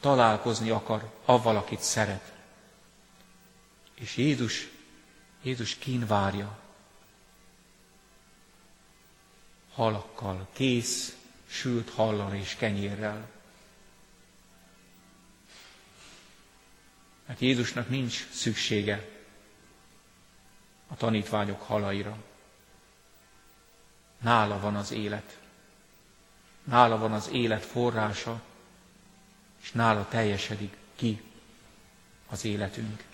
Találkozni 0.00 0.70
akar 0.70 1.10
avval, 1.24 1.56
akit 1.56 1.80
szeret. 1.80 2.32
És 3.94 4.16
Jézus, 4.16 4.68
Jézus 5.42 5.74
kínvárja. 5.74 6.58
Halakkal, 9.74 10.48
kész, 10.52 11.16
sült 11.48 11.90
hallal 11.90 12.34
és 12.34 12.54
kenyérrel. 12.54 13.30
Mert 17.26 17.40
Jézusnak 17.40 17.88
nincs 17.88 18.28
szüksége 18.30 19.08
a 20.86 20.96
tanítványok 20.96 21.62
halaira. 21.62 22.16
Nála 24.18 24.60
van 24.60 24.76
az 24.76 24.90
élet. 24.90 25.38
Nála 26.64 26.98
van 26.98 27.12
az 27.12 27.28
élet 27.32 27.64
forrása, 27.64 28.42
és 29.62 29.72
nála 29.72 30.08
teljesedik 30.08 30.76
ki 30.96 31.22
az 32.28 32.44
életünk. 32.44 33.07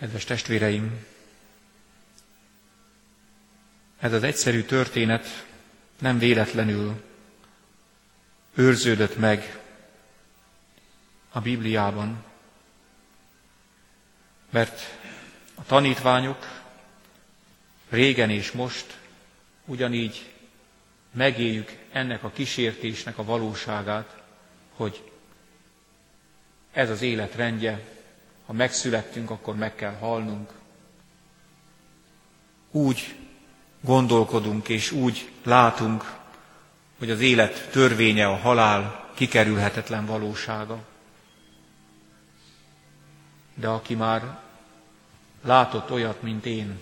Kedves 0.00 0.24
testvéreim, 0.24 1.06
ez 3.98 4.12
az 4.12 4.22
egyszerű 4.22 4.62
történet 4.62 5.46
nem 5.98 6.18
véletlenül 6.18 7.02
őrződött 8.54 9.16
meg 9.16 9.58
a 11.32 11.40
Bibliában, 11.40 12.24
mert 14.50 14.80
a 15.54 15.64
tanítványok 15.64 16.62
régen 17.88 18.30
és 18.30 18.50
most 18.52 18.98
ugyanígy 19.64 20.32
megéljük 21.12 21.76
ennek 21.92 22.24
a 22.24 22.30
kísértésnek 22.30 23.18
a 23.18 23.24
valóságát, 23.24 24.22
hogy 24.72 25.10
ez 26.72 26.90
az 26.90 27.02
élet 27.02 27.34
rendje, 27.34 27.98
ha 28.50 28.56
megszülettünk, 28.56 29.30
akkor 29.30 29.56
meg 29.56 29.74
kell 29.74 29.94
halnunk. 29.94 30.50
Úgy 32.70 33.14
gondolkodunk 33.80 34.68
és 34.68 34.90
úgy 34.92 35.30
látunk, 35.44 36.18
hogy 36.98 37.10
az 37.10 37.20
élet 37.20 37.70
törvénye, 37.70 38.26
a 38.26 38.36
halál 38.36 39.10
kikerülhetetlen 39.14 40.06
valósága. 40.06 40.78
De 43.54 43.68
aki 43.68 43.94
már 43.94 44.38
látott 45.44 45.90
olyat, 45.90 46.22
mint 46.22 46.46
én, 46.46 46.78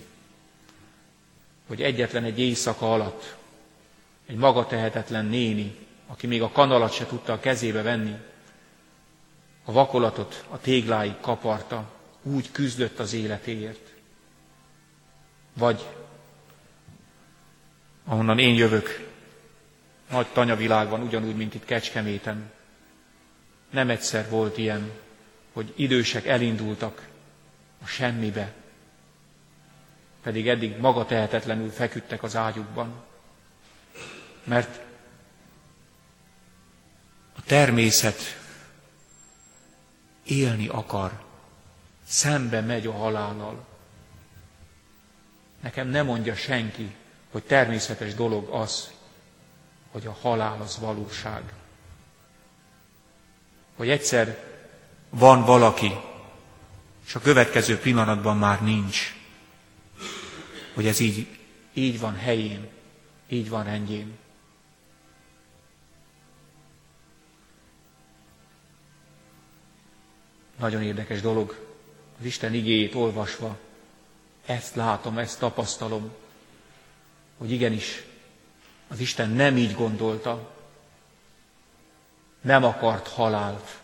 hogy 1.67 1.81
egyetlen 1.81 2.23
egy 2.23 2.39
éjszaka 2.39 2.93
alatt 2.93 3.35
egy 4.25 4.37
maga 4.37 4.65
tehetetlen 4.65 5.25
néni, 5.25 5.75
aki 6.07 6.27
még 6.27 6.41
a 6.41 6.51
kanalat 6.51 6.93
se 6.93 7.05
tudta 7.05 7.33
a 7.33 7.39
kezébe 7.39 7.81
venni, 7.81 8.15
a 9.69 9.71
vakolatot 9.71 10.45
a 10.49 10.59
tégláig 10.59 11.19
kaparta, 11.21 11.91
úgy 12.23 12.51
küzdött 12.51 12.99
az 12.99 13.13
életéért. 13.13 13.93
Vagy 15.53 15.85
ahonnan 18.05 18.39
én 18.39 18.55
jövök, 18.55 19.09
nagy 20.11 20.27
tanyavilágban, 20.27 21.01
ugyanúgy, 21.01 21.35
mint 21.35 21.53
itt 21.53 21.65
Kecskeméten. 21.65 22.51
Nem 23.69 23.89
egyszer 23.89 24.29
volt 24.29 24.57
ilyen, 24.57 24.91
hogy 25.53 25.73
idősek 25.75 26.25
elindultak 26.25 27.07
a 27.83 27.85
semmibe, 27.85 28.53
pedig 30.23 30.47
eddig 30.47 30.77
maga 30.77 31.05
tehetetlenül 31.05 31.69
feküdtek 31.69 32.23
az 32.23 32.35
ágyukban. 32.35 33.03
Mert 34.43 34.79
a 37.35 37.41
természet 37.45 38.38
élni 40.29 40.67
akar, 40.67 41.21
szembe 42.05 42.61
megy 42.61 42.85
a 42.87 42.91
halállal. 42.91 43.65
Nekem 45.61 45.87
nem 45.87 46.05
mondja 46.05 46.35
senki, 46.35 46.95
hogy 47.31 47.43
természetes 47.43 48.13
dolog 48.13 48.47
az, 48.49 48.91
hogy 49.91 50.05
a 50.07 50.17
halál 50.21 50.61
az 50.61 50.79
valóság. 50.79 51.41
Hogy 53.75 53.89
egyszer 53.89 54.43
van 55.09 55.45
valaki, 55.45 55.91
és 57.05 57.15
a 57.15 57.19
következő 57.19 57.77
pillanatban 57.77 58.37
már 58.37 58.61
nincs. 58.61 59.15
Hogy 60.73 60.87
ez 60.87 60.99
így, 60.99 61.27
így 61.73 61.99
van 61.99 62.15
helyén, 62.15 62.67
így 63.27 63.49
van 63.49 63.63
rendjén. 63.63 64.17
Nagyon 70.59 70.83
érdekes 70.83 71.21
dolog, 71.21 71.67
az 72.19 72.25
Isten 72.25 72.53
igéjét 72.53 72.95
olvasva, 72.95 73.57
ezt 74.45 74.75
látom, 74.75 75.17
ezt 75.17 75.39
tapasztalom, 75.39 76.11
hogy 77.37 77.51
igenis, 77.51 78.03
az 78.87 78.99
Isten 78.99 79.29
nem 79.29 79.57
így 79.57 79.73
gondolta, 79.75 80.51
nem 82.41 82.63
akart 82.63 83.07
halált, 83.07 83.79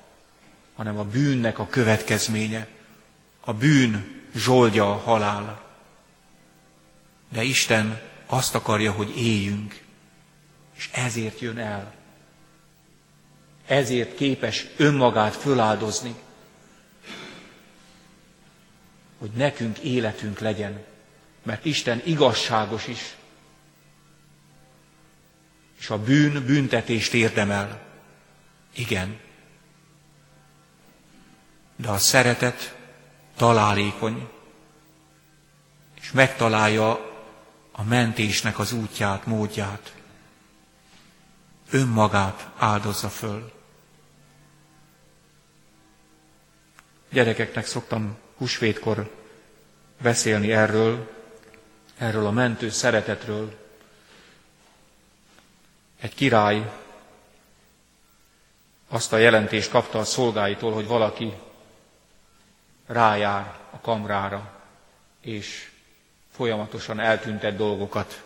hanem 0.75 0.97
a 0.97 1.03
bűnnek 1.03 1.59
a 1.59 1.67
következménye. 1.67 2.67
A 3.39 3.53
bűn 3.53 4.21
zsoldja 4.35 4.91
a 4.91 4.97
halál. 4.97 5.61
De 7.29 7.43
Isten 7.43 8.01
azt 8.25 8.55
akarja, 8.55 8.91
hogy 8.91 9.17
éljünk, 9.17 9.81
és 10.75 10.89
ezért 10.93 11.39
jön 11.39 11.57
el. 11.57 11.93
Ezért 13.67 14.15
képes 14.15 14.65
önmagát 14.77 15.35
föláldozni, 15.35 16.15
hogy 19.17 19.31
nekünk 19.31 19.77
életünk 19.77 20.39
legyen, 20.39 20.83
mert 21.43 21.65
Isten 21.65 22.01
igazságos 22.05 22.87
is, 22.87 23.15
és 25.79 25.89
a 25.89 25.99
bűn 25.99 26.45
büntetést 26.45 27.13
érdemel. 27.13 27.81
Igen. 28.73 29.19
De 31.75 31.89
a 31.89 31.97
szeretet 31.97 32.75
találékony, 33.35 34.29
és 36.01 36.11
megtalálja 36.11 37.13
a 37.71 37.83
mentésnek 37.83 38.59
az 38.59 38.71
útját, 38.71 39.25
módját. 39.25 39.93
Önmagát 41.69 42.49
áldozza 42.57 43.09
föl. 43.09 43.51
Gyerekeknek 47.09 47.65
szoktam 47.65 48.17
húsvétkor 48.37 49.11
beszélni 50.01 50.51
erről, 50.51 51.11
erről 51.97 52.25
a 52.25 52.31
mentő 52.31 52.69
szeretetről, 52.69 53.53
egy 56.01 56.15
király 56.15 56.71
azt 58.87 59.13
a 59.13 59.17
jelentést 59.17 59.69
kapta 59.69 59.99
a 59.99 60.03
szolgáitól, 60.03 60.73
hogy 60.73 60.87
valaki 60.87 61.33
rájár 62.87 63.53
a 63.71 63.79
kamrára, 63.79 64.61
és 65.21 65.69
folyamatosan 66.31 66.99
eltüntett 66.99 67.57
dolgokat. 67.57 68.23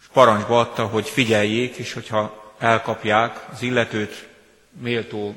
És 0.00 0.06
parancsba 0.12 0.60
adta, 0.60 0.86
hogy 0.86 1.08
figyeljék, 1.08 1.76
és 1.76 1.92
hogyha 1.92 2.52
elkapják 2.58 3.46
az 3.52 3.62
illetőt, 3.62 4.28
méltó 4.70 5.34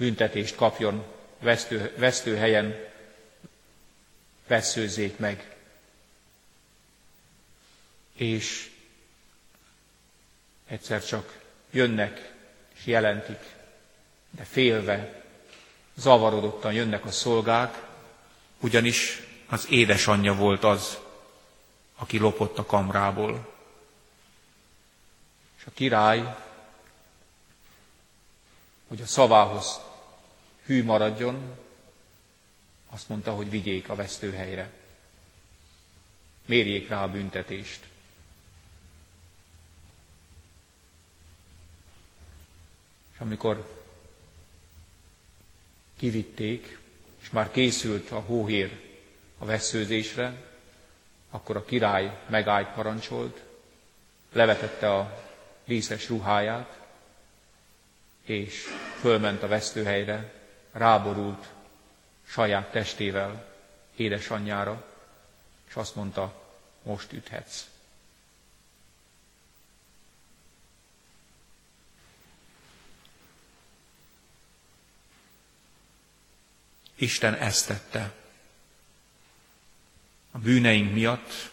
büntetést 0.00 0.56
kapjon, 0.56 1.04
vesztő, 1.40 1.94
vesztőhelyen 1.96 2.88
veszőzzék 4.46 5.18
meg 5.18 5.56
és 8.14 8.70
egyszer 10.66 11.04
csak 11.04 11.38
jönnek 11.70 12.32
és 12.74 12.86
jelentik, 12.86 13.38
de 14.30 14.44
félve, 14.44 15.22
zavarodottan 15.94 16.72
jönnek 16.72 17.04
a 17.04 17.10
szolgák, 17.10 17.82
ugyanis 18.60 19.22
az 19.48 19.66
édesanyja 19.70 20.34
volt 20.34 20.64
az, 20.64 20.98
aki 21.96 22.18
lopott 22.18 22.58
a 22.58 22.66
kamrából. 22.66 23.54
És 25.58 25.64
a 25.66 25.70
király, 25.74 26.36
hogy 28.88 29.00
a 29.00 29.06
szavához 29.06 29.80
hű 30.70 30.84
maradjon, 30.84 31.56
azt 32.90 33.08
mondta, 33.08 33.34
hogy 33.34 33.50
vigyék 33.50 33.88
a 33.88 33.94
vesztőhelyre. 33.94 34.70
Mérjék 36.46 36.88
rá 36.88 37.02
a 37.02 37.10
büntetést. 37.10 37.88
amikor 43.18 43.80
kivitték, 45.96 46.78
és 47.20 47.30
már 47.30 47.50
készült 47.50 48.10
a 48.10 48.18
hóhér 48.20 48.80
a 49.38 49.44
veszőzésre, 49.44 50.34
akkor 51.30 51.56
a 51.56 51.64
király 51.64 52.18
megállt 52.28 52.72
parancsolt, 52.74 53.40
levetette 54.32 54.94
a 54.94 55.24
díszes 55.64 56.08
ruháját, 56.08 56.78
és 58.24 58.64
fölment 59.00 59.42
a 59.42 59.48
vesztőhelyre, 59.48 60.39
ráborult 60.72 61.48
saját 62.26 62.70
testével 62.70 63.54
édesanyjára, 63.96 64.86
és 65.68 65.74
azt 65.74 65.94
mondta, 65.94 66.42
most 66.82 67.12
üthetsz. 67.12 67.64
Isten 76.94 77.34
ezt 77.34 77.66
tette. 77.66 78.12
A 80.30 80.38
bűneink 80.38 80.92
miatt 80.92 81.50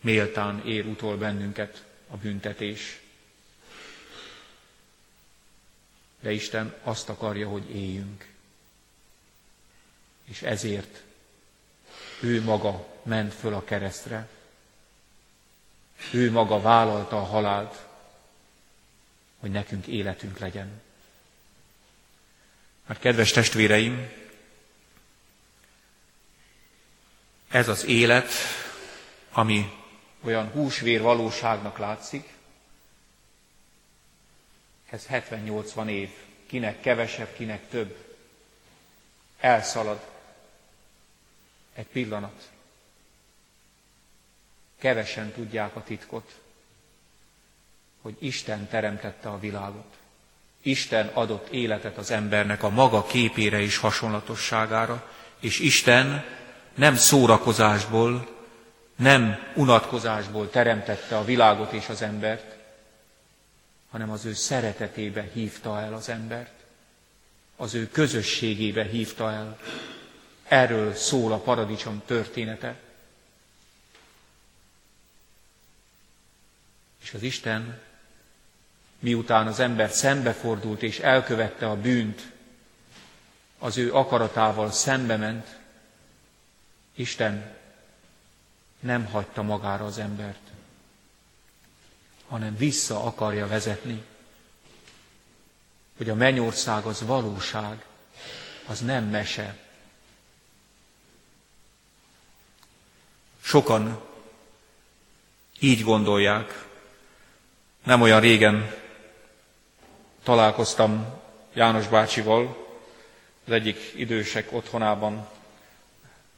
méltán 0.00 0.66
ér 0.66 0.86
utol 0.86 1.16
bennünket 1.16 1.84
a 2.10 2.16
büntetés. 2.16 3.00
De 6.20 6.32
Isten 6.32 6.74
azt 6.82 7.08
akarja, 7.08 7.48
hogy 7.48 7.70
éljünk. 7.70 8.28
És 10.24 10.42
ezért 10.42 11.02
ő 12.20 12.42
maga 12.42 12.86
ment 13.02 13.34
föl 13.34 13.54
a 13.54 13.64
keresztre. 13.64 14.28
Ő 16.12 16.30
maga 16.30 16.60
vállalta 16.60 17.16
a 17.16 17.24
halált, 17.24 17.86
hogy 19.40 19.50
nekünk 19.50 19.86
életünk 19.86 20.38
legyen. 20.38 20.82
Mert 22.86 23.00
kedves 23.00 23.30
testvéreim, 23.30 24.10
Ez 27.48 27.68
az 27.68 27.84
élet, 27.84 28.30
ami 29.32 29.72
olyan 30.20 30.50
húsvér 30.50 31.02
valóságnak 31.02 31.78
látszik, 31.78 32.28
ez 34.96 35.06
70-80 35.30 35.88
év, 35.88 36.08
kinek 36.46 36.80
kevesebb, 36.80 37.32
kinek 37.36 37.68
több, 37.68 37.96
elszalad. 39.40 40.00
Egy 41.74 41.86
pillanat. 41.86 42.48
Kevesen 44.78 45.32
tudják 45.32 45.76
a 45.76 45.82
titkot, 45.82 46.34
hogy 48.02 48.16
Isten 48.18 48.68
teremtette 48.68 49.28
a 49.28 49.38
világot, 49.38 49.96
Isten 50.62 51.06
adott 51.06 51.48
életet 51.48 51.96
az 51.96 52.10
embernek 52.10 52.62
a 52.62 52.68
maga 52.68 53.04
képére 53.04 53.60
és 53.60 53.76
hasonlatosságára, 53.76 55.10
és 55.40 55.58
Isten 55.58 56.24
nem 56.74 56.96
szórakozásból, 56.96 58.28
nem 58.96 59.52
unatkozásból 59.54 60.50
teremtette 60.50 61.16
a 61.16 61.24
világot 61.24 61.72
és 61.72 61.88
az 61.88 62.02
embert, 62.02 62.55
hanem 63.90 64.10
az 64.10 64.24
ő 64.24 64.32
szeretetébe 64.32 65.22
hívta 65.32 65.80
el 65.80 65.94
az 65.94 66.08
embert, 66.08 66.52
az 67.56 67.74
ő 67.74 67.88
közösségébe 67.88 68.84
hívta 68.84 69.32
el. 69.32 69.58
Erről 70.48 70.94
szól 70.94 71.32
a 71.32 71.38
paradicsom 71.38 72.02
története. 72.06 72.76
És 77.02 77.14
az 77.14 77.22
Isten, 77.22 77.80
miután 78.98 79.46
az 79.46 79.60
ember 79.60 79.90
szembefordult 79.90 80.82
és 80.82 80.98
elkövette 80.98 81.68
a 81.70 81.80
bűnt, 81.80 82.32
az 83.58 83.76
ő 83.76 83.92
akaratával 83.92 84.70
szembe 84.70 85.16
ment, 85.16 85.58
Isten 86.94 87.54
nem 88.80 89.04
hagyta 89.04 89.42
magára 89.42 89.84
az 89.84 89.98
embert, 89.98 90.45
hanem 92.28 92.56
vissza 92.56 93.04
akarja 93.04 93.46
vezetni, 93.46 94.02
hogy 95.96 96.10
a 96.10 96.14
mennyország 96.14 96.84
az 96.84 97.02
valóság, 97.06 97.84
az 98.66 98.80
nem 98.80 99.04
mese. 99.04 99.56
Sokan 103.42 104.00
így 105.60 105.82
gondolják. 105.82 106.64
Nem 107.82 108.00
olyan 108.00 108.20
régen 108.20 108.74
találkoztam 110.22 111.06
János 111.52 111.86
bácsival, 111.88 112.66
az 113.46 113.52
egyik 113.52 113.92
idősek 113.96 114.52
otthonában 114.52 115.28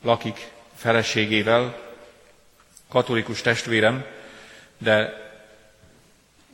lakik 0.03 0.51
feleségével, 0.75 1.87
katolikus 2.89 3.41
testvérem, 3.41 4.05
de 4.79 5.28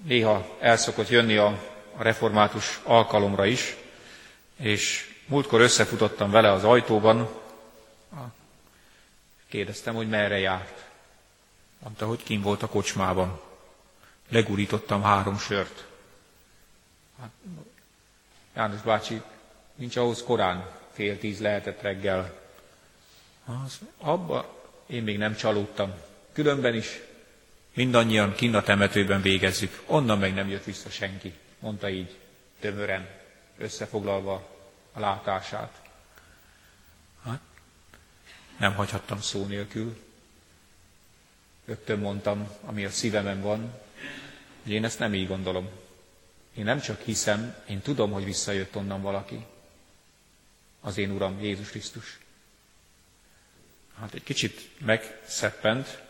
néha 0.05 0.57
el 0.61 0.77
szokott 0.77 1.09
jönni 1.09 1.37
a 1.37 1.59
református 1.97 2.81
alkalomra 2.83 3.45
is, 3.47 3.77
és 4.57 5.15
múltkor 5.27 5.61
összefutottam 5.61 6.31
vele 6.31 6.51
az 6.53 6.65
ajtóban, 6.65 7.29
kérdeztem, 9.49 9.95
hogy 9.95 10.09
merre 10.09 10.39
járt. 10.39 10.85
Mondta, 11.79 12.07
hogy 12.07 12.23
kim 12.23 12.43
volt 12.43 12.63
a 12.63 12.69
kocsmában. 12.69 13.41
Legurítottam 14.29 15.03
három 15.03 15.39
sört. 15.39 15.85
Hát, 17.21 17.31
János 18.57 18.81
bácsi, 18.81 19.23
nincs 19.75 19.97
ahhoz 19.97 20.23
korán, 20.23 20.71
fél 20.93 21.19
tíz 21.19 21.41
lehetett 21.41 21.81
reggel. 21.81 22.41
Az, 23.65 23.79
abba 23.99 24.55
én 24.87 25.03
még 25.03 25.19
nem 25.19 25.37
csalódtam. 25.37 25.93
Különben 26.33 26.75
is 26.75 27.01
mindannyian 27.75 28.35
kinn 28.35 28.55
a 28.55 28.63
temetőben 28.63 29.23
végezzük, 29.23 29.83
onnan 29.87 30.19
meg 30.19 30.35
nem 30.35 30.49
jött 30.49 30.65
vissza 30.65 30.91
senki, 30.91 31.33
mondta 31.59 31.89
így 31.89 32.19
tömören, 32.61 33.09
összefoglalva 33.59 34.49
a 34.93 35.01
látását. 35.01 35.83
Hát, 37.25 37.41
nem 38.59 38.75
hagyhattam 38.75 39.21
szó 39.21 39.47
nélkül. 39.47 40.03
Rögtön 41.65 41.99
mondtam, 41.99 42.51
ami 42.65 42.85
a 42.85 42.91
szívemen 42.91 43.41
van, 43.41 43.81
hogy 44.63 44.73
én 44.73 44.85
ezt 44.85 44.99
nem 44.99 45.15
így 45.15 45.29
gondolom. 45.29 45.69
Én 46.55 46.65
nem 46.65 46.81
csak 46.81 47.01
hiszem, 47.01 47.57
én 47.69 47.81
tudom, 47.81 48.13
hogy 48.13 48.25
visszajött 48.25 48.77
onnan 48.77 49.03
valaki. 49.03 49.47
Az 50.81 50.99
én 50.99 51.11
Uram, 51.11 51.43
Jézus 51.43 51.69
Krisztus. 51.69 52.19
Hát 54.01 54.15
egy 54.15 54.23
kicsit 54.23 54.71
megszeppent, 54.81 56.03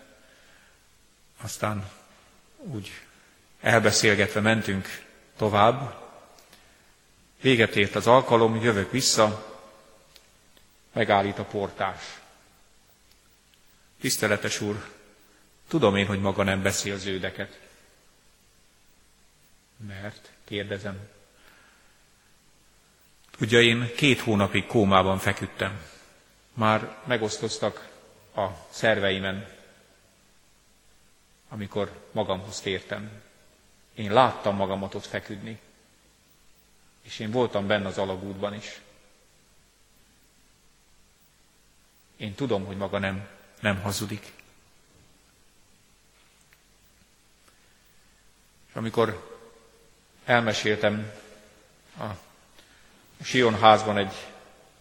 aztán 1.45 1.91
úgy 2.57 2.91
elbeszélgetve 3.61 4.41
mentünk 4.41 4.87
tovább. 5.37 6.03
Véget 7.41 7.77
ért 7.77 7.95
az 7.95 8.07
alkalom, 8.07 8.57
jövök 8.63 8.91
vissza, 8.91 9.55
megállít 10.93 11.39
a 11.39 11.45
portás. 11.45 12.21
Tiszteletes 14.01 14.61
úr, 14.61 14.89
tudom 15.69 15.97
én, 15.97 16.07
hogy 16.07 16.21
maga 16.21 16.43
nem 16.43 16.63
beszél 16.63 16.97
ződeket. 16.99 17.59
Mert, 19.87 20.31
kérdezem. 20.45 21.09
Tudja, 23.39 23.61
én 23.61 23.93
két 23.97 24.21
hónapig 24.21 24.67
kómában 24.67 25.19
feküdtem. 25.19 25.81
Már 26.53 26.97
megosztoztak 27.07 27.89
a 28.37 28.47
szerveimen, 28.71 29.54
amikor 31.55 32.01
magamhoz 32.13 32.61
tértem. 32.61 33.11
Én 33.95 34.13
láttam 34.13 34.57
magamat 34.57 34.95
ott 34.95 35.05
feküdni, 35.07 35.59
és 37.03 37.19
én 37.19 37.31
voltam 37.31 37.67
benne 37.67 37.87
az 37.87 37.99
alagútban 37.99 38.55
is. 38.55 38.81
Én 42.17 42.35
tudom, 42.35 42.65
hogy 42.65 42.77
maga 42.77 42.99
nem, 42.99 43.29
nem 43.61 43.81
hazudik. 43.81 44.33
És 48.69 48.75
amikor 48.75 49.37
elmeséltem 50.25 51.13
a 51.99 52.05
Sion 53.23 53.59
házban 53.59 53.97
egy 53.97 54.15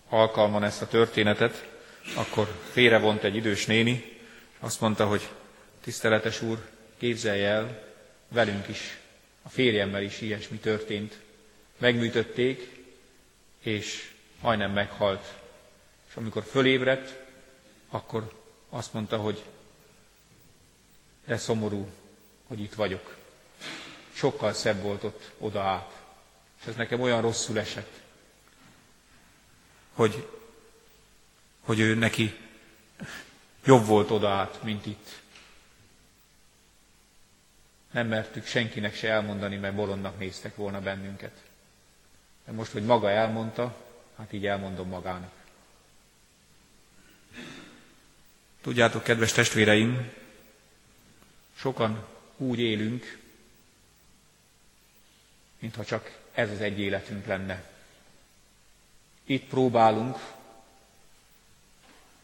alkalman 0.09 0.63
ezt 0.63 0.81
a 0.81 0.87
történetet, 0.87 1.69
akkor 2.15 2.61
félrevont 2.71 3.23
egy 3.23 3.35
idős 3.35 3.65
néni, 3.65 4.19
azt 4.59 4.81
mondta, 4.81 5.07
hogy 5.07 5.29
tiszteletes 5.83 6.41
úr, 6.41 6.69
képzelje 6.97 7.47
el, 7.47 7.83
velünk 8.27 8.67
is, 8.67 8.97
a 9.41 9.49
férjemmel 9.49 10.01
is 10.03 10.21
ilyesmi 10.21 10.57
történt. 10.57 11.19
Megműtötték, 11.77 12.85
és 13.59 14.11
majdnem 14.41 14.71
meghalt. 14.71 15.33
És 16.09 16.15
amikor 16.15 16.43
fölébredt, 16.43 17.19
akkor 17.89 18.31
azt 18.69 18.93
mondta, 18.93 19.17
hogy 19.17 19.43
de 21.25 21.37
szomorú, 21.37 21.87
hogy 22.47 22.59
itt 22.59 22.73
vagyok. 22.73 23.15
Sokkal 24.13 24.53
szebb 24.53 24.81
volt 24.81 25.03
ott 25.03 25.31
oda 25.37 25.61
át. 25.61 26.01
És 26.61 26.65
ez 26.65 26.75
nekem 26.75 27.01
olyan 27.01 27.21
rosszul 27.21 27.59
esett, 27.59 27.99
hogy, 29.93 30.27
hogy 31.61 31.79
ő 31.79 31.95
neki 31.95 32.37
jobb 33.65 33.85
volt 33.85 34.11
oda 34.11 34.29
át, 34.29 34.63
mint 34.63 34.85
itt. 34.85 35.21
Nem 37.93 38.07
mertük 38.07 38.45
senkinek 38.45 38.95
se 38.95 39.09
elmondani, 39.09 39.55
mert 39.55 39.75
bolondnak 39.75 40.19
néztek 40.19 40.55
volna 40.55 40.81
bennünket. 40.81 41.41
De 42.45 42.51
most, 42.51 42.71
hogy 42.71 42.85
maga 42.85 43.09
elmondta, 43.09 43.75
hát 44.17 44.33
így 44.33 44.45
elmondom 44.45 44.87
magának. 44.87 45.31
Tudjátok, 48.61 49.03
kedves 49.03 49.31
testvéreim, 49.31 50.11
sokan 51.55 52.05
úgy 52.37 52.59
élünk, 52.59 53.19
mintha 55.59 55.85
csak 55.85 56.19
ez 56.33 56.49
az 56.49 56.61
egy 56.61 56.79
életünk 56.79 57.25
lenne. 57.25 57.63
Itt 59.23 59.45
próbálunk 59.47 60.17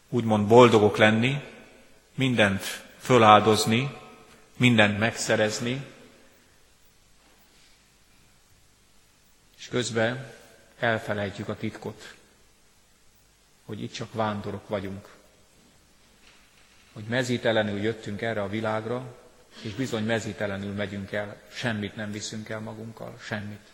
úgymond 0.08 0.48
boldogok 0.48 0.96
lenni, 0.96 1.40
mindent 2.14 2.62
föláldozni, 2.98 3.99
mindent 4.60 4.98
megszerezni, 4.98 5.86
és 9.58 9.68
közben 9.68 10.32
elfelejtjük 10.78 11.48
a 11.48 11.56
titkot, 11.56 12.14
hogy 13.64 13.82
itt 13.82 13.92
csak 13.92 14.12
vándorok 14.12 14.68
vagyunk, 14.68 15.08
hogy 16.92 17.04
mezítelenül 17.04 17.80
jöttünk 17.80 18.20
erre 18.22 18.42
a 18.42 18.48
világra, 18.48 19.18
és 19.62 19.74
bizony 19.74 20.04
mezítelenül 20.04 20.72
megyünk 20.74 21.12
el, 21.12 21.42
semmit 21.52 21.96
nem 21.96 22.12
viszünk 22.12 22.48
el 22.48 22.60
magunkkal, 22.60 23.18
semmit. 23.22 23.68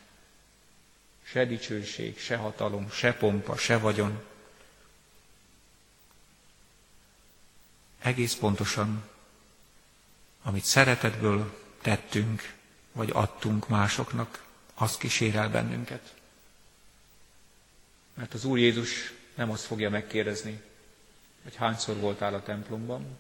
Se 1.22 1.44
dicsőség, 1.44 2.18
se 2.18 2.36
hatalom, 2.36 2.90
se 2.90 3.12
pompa, 3.14 3.56
se 3.56 3.78
vagyon. 3.78 4.24
Egész 7.98 8.34
pontosan 8.34 9.14
amit 10.46 10.64
szeretetből 10.64 11.60
tettünk, 11.82 12.54
vagy 12.92 13.10
adtunk 13.12 13.68
másoknak, 13.68 14.44
az 14.74 14.96
kísér 14.96 15.50
bennünket. 15.50 16.14
Mert 18.14 18.34
az 18.34 18.44
Úr 18.44 18.58
Jézus 18.58 19.12
nem 19.34 19.50
azt 19.50 19.64
fogja 19.64 19.90
megkérdezni, 19.90 20.62
hogy 21.42 21.54
hányszor 21.56 21.96
voltál 21.96 22.34
a 22.34 22.42
templomban, 22.42 23.18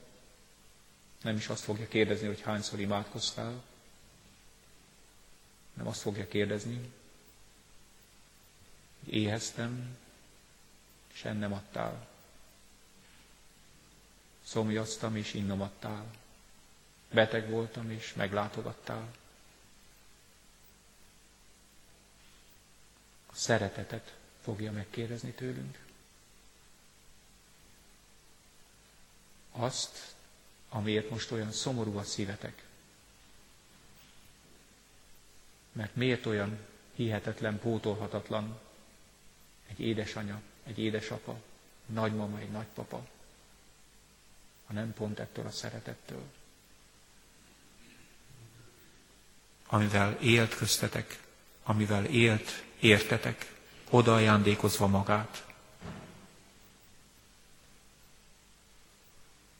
nem 1.22 1.36
is 1.36 1.48
azt 1.48 1.62
fogja 1.64 1.88
kérdezni, 1.88 2.26
hogy 2.26 2.40
hányszor 2.40 2.80
imádkoztál, 2.80 3.62
nem 5.74 5.86
azt 5.86 6.00
fogja 6.00 6.28
kérdezni, 6.28 6.92
éheztem, 9.06 9.96
és 11.14 11.24
ennem 11.24 11.52
adtál. 11.52 12.06
Szomjaztam, 14.44 15.16
és 15.16 15.34
innom 15.34 15.60
adtál. 15.60 16.04
Beteg 17.10 17.50
voltam, 17.50 17.90
és 17.90 18.14
meglátogattál. 18.14 19.10
A 23.26 23.34
szeretetet 23.34 24.16
fogja 24.42 24.72
megkérdezni 24.72 25.30
tőlünk. 25.30 25.78
Azt, 29.52 30.14
amiért 30.68 31.10
most 31.10 31.30
olyan 31.30 31.52
szomorú 31.52 31.96
a 31.96 32.02
szívetek. 32.02 32.64
Mert 35.72 35.94
miért 35.94 36.26
olyan 36.26 36.58
hihetetlen, 36.94 37.58
pótolhatatlan 37.58 38.58
egy 39.66 39.80
édesanya, 39.80 40.40
egy 40.64 40.78
édesapa, 40.78 41.40
nagymama, 41.86 42.38
egy 42.38 42.50
nagypapa, 42.50 43.06
ha 44.66 44.72
nem 44.72 44.92
pont 44.94 45.18
ettől 45.18 45.46
a 45.46 45.50
szeretettől. 45.50 46.22
Amivel 49.66 50.18
élt 50.20 50.54
köztetek, 50.54 51.20
amivel 51.62 52.04
élt 52.04 52.64
értetek, 52.80 53.54
oda 53.90 54.14
ajándékozva 54.14 54.86
magát. 54.86 55.44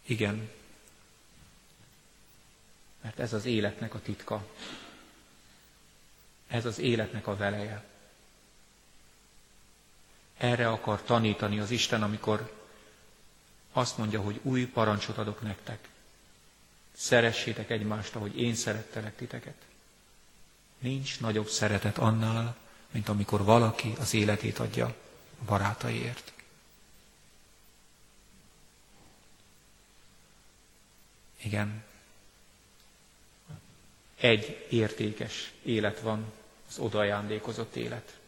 Igen, 0.03 0.51
mert 3.01 3.19
ez 3.19 3.33
az 3.33 3.45
életnek 3.45 3.95
a 3.95 4.01
titka. 4.03 4.47
Ez 6.49 6.65
az 6.65 6.79
életnek 6.79 7.27
a 7.27 7.37
veleje. 7.37 7.85
Erre 10.37 10.69
akar 10.69 11.03
tanítani 11.03 11.61
az 11.61 11.71
Isten, 11.71 12.03
amikor 12.03 12.65
azt 13.73 13.99
mondja, 13.99 14.21
hogy 14.21 14.41
új 14.43 14.67
parancsot 14.67 15.19
adok 15.19 15.41
nektek. 15.43 15.89
Szeressétek 16.93 17.71
egymást, 17.71 18.15
ahogy 18.15 18.41
én 18.41 18.55
szerettelek 18.55 19.17
titeket. 19.17 19.67
Nincs 20.79 21.21
nagyobb 21.21 21.49
szeretet 21.49 21.99
annál, 21.99 22.57
mint 22.91 23.09
amikor 23.09 23.45
valaki 23.45 23.95
az 23.99 24.15
életét 24.15 24.59
adja 24.59 24.95
barátaiért. 25.47 26.33
Igen. 31.43 31.85
Egy 34.17 34.67
értékes 34.71 35.53
élet 35.63 36.01
van, 36.01 36.33
az 36.69 36.79
odaajándékozott 36.79 37.77
élet. 37.77 38.19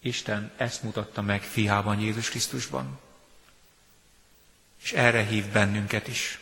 Isten 0.00 0.52
ezt 0.56 0.82
mutatta 0.82 1.22
meg 1.22 1.42
fiában 1.42 2.00
Jézus 2.00 2.30
Krisztusban. 2.30 3.00
És 4.82 4.92
erre 4.92 5.24
hív 5.24 5.46
bennünket 5.46 6.08
is, 6.08 6.40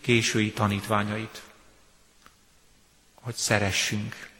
késői 0.00 0.52
tanítványait, 0.52 1.42
hogy 3.26 3.34
szeressünk, 3.34 4.30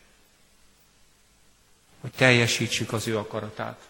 hogy 2.00 2.10
teljesítsük 2.10 2.92
az 2.92 3.06
ő 3.06 3.18
akaratát. 3.18 3.88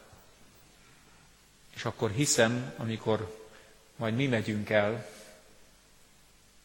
És 1.74 1.84
akkor 1.84 2.10
hiszem, 2.10 2.72
amikor 2.76 3.46
majd 3.96 4.14
mi 4.14 4.26
megyünk 4.26 4.70
el, 4.70 5.08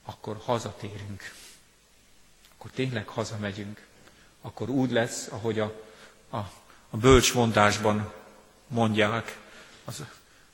akkor 0.03 0.38
hazatérünk. 0.43 1.34
Akkor 2.57 2.71
tényleg 2.71 3.07
hazamegyünk. 3.07 3.86
Akkor 4.41 4.69
úgy 4.69 4.91
lesz, 4.91 5.27
ahogy 5.27 5.59
a, 5.59 5.84
a, 6.29 6.38
a 6.89 6.97
bölcsmondásban 6.97 8.13
mondják, 8.67 9.38
az, 9.86 10.03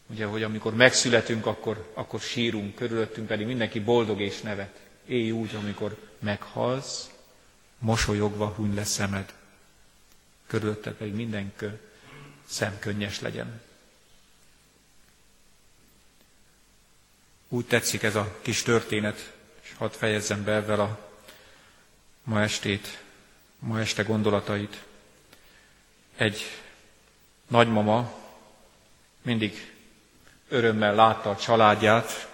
ugye, 0.07 0.25
hogy 0.25 0.43
amikor 0.43 0.75
megszületünk, 0.75 1.45
akkor, 1.45 1.91
akkor 1.93 2.19
sírunk, 2.19 2.75
körülöttünk 2.75 3.28
pedig 3.28 3.45
mindenki 3.45 3.80
boldog 3.80 4.21
és 4.21 4.41
nevet. 4.41 4.80
Élj 5.05 5.32
úgy, 5.32 5.55
amikor 5.55 5.97
meghalsz, 6.19 7.15
mosolyogva 7.78 8.47
huny 8.47 8.73
le 8.75 8.84
szemed. 8.84 9.34
Körülötted 10.47 10.93
pedig 10.93 11.13
mindenki 11.13 11.65
szemkönnyes 12.47 13.19
legyen. 13.19 13.61
Úgy 17.49 17.65
tetszik 17.65 18.03
ez 18.03 18.15
a 18.15 18.38
kis 18.41 18.61
történet, 18.61 19.34
és 19.61 19.73
hadd 19.78 19.91
fejezzem 19.91 20.43
be 20.43 20.51
ezzel 20.51 20.80
a 20.80 20.99
ma 22.23 22.41
estét, 22.41 23.01
ma 23.59 23.80
este 23.80 24.03
gondolatait. 24.03 24.84
Egy 26.15 26.41
nagymama 27.47 28.13
mindig 29.21 29.73
örömmel 30.49 30.95
látta 30.95 31.30
a 31.30 31.36
családját, 31.36 32.28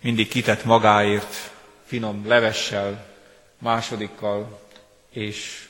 mindig 0.00 0.28
kitett 0.28 0.64
magáért 0.64 1.50
finom 1.84 2.26
levessel, 2.26 3.15
másodikkal, 3.58 4.60
és 5.10 5.68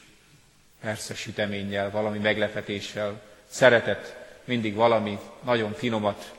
persze 0.81 1.15
süteménnyel, 1.15 1.91
valami 1.91 2.19
meglepetéssel. 2.19 3.21
Szeretett 3.49 4.15
mindig 4.45 4.75
valami 4.75 5.19
nagyon 5.45 5.73
finomat 5.73 6.35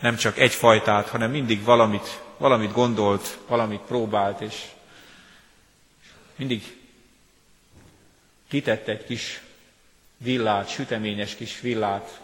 nem 0.00 0.16
csak 0.16 0.38
egyfajtát, 0.38 1.08
hanem 1.08 1.30
mindig 1.30 1.64
valamit, 1.64 2.20
valamit 2.36 2.72
gondolt, 2.72 3.38
valamit 3.46 3.80
próbált, 3.80 4.40
és 4.40 4.64
mindig 6.36 6.76
kitett 8.48 8.88
egy 8.88 9.04
kis 9.04 9.42
villát, 10.16 10.68
süteményes 10.68 11.34
kis 11.34 11.60
villát 11.60 12.20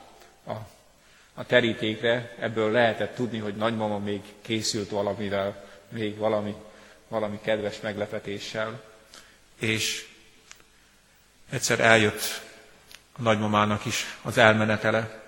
a, 0.47 0.53
a 1.35 1.47
terítékre, 1.47 2.35
ebből 2.41 2.71
lehetett 2.71 3.15
tudni, 3.15 3.39
hogy 3.39 3.55
nagymama 3.57 3.99
még 3.99 4.21
készült 4.43 4.89
valamivel, 4.91 5.65
még 5.89 6.17
valami, 6.17 6.55
valami 7.09 7.41
kedves 7.43 7.81
meglepetéssel. 7.81 8.83
És 9.59 10.09
egyszer 11.51 11.81
eljött 11.81 12.23
a 13.13 13.23
nagymamának 13.23 13.85
is 13.85 14.05
az 14.23 14.39
elmenetele, 14.39 15.23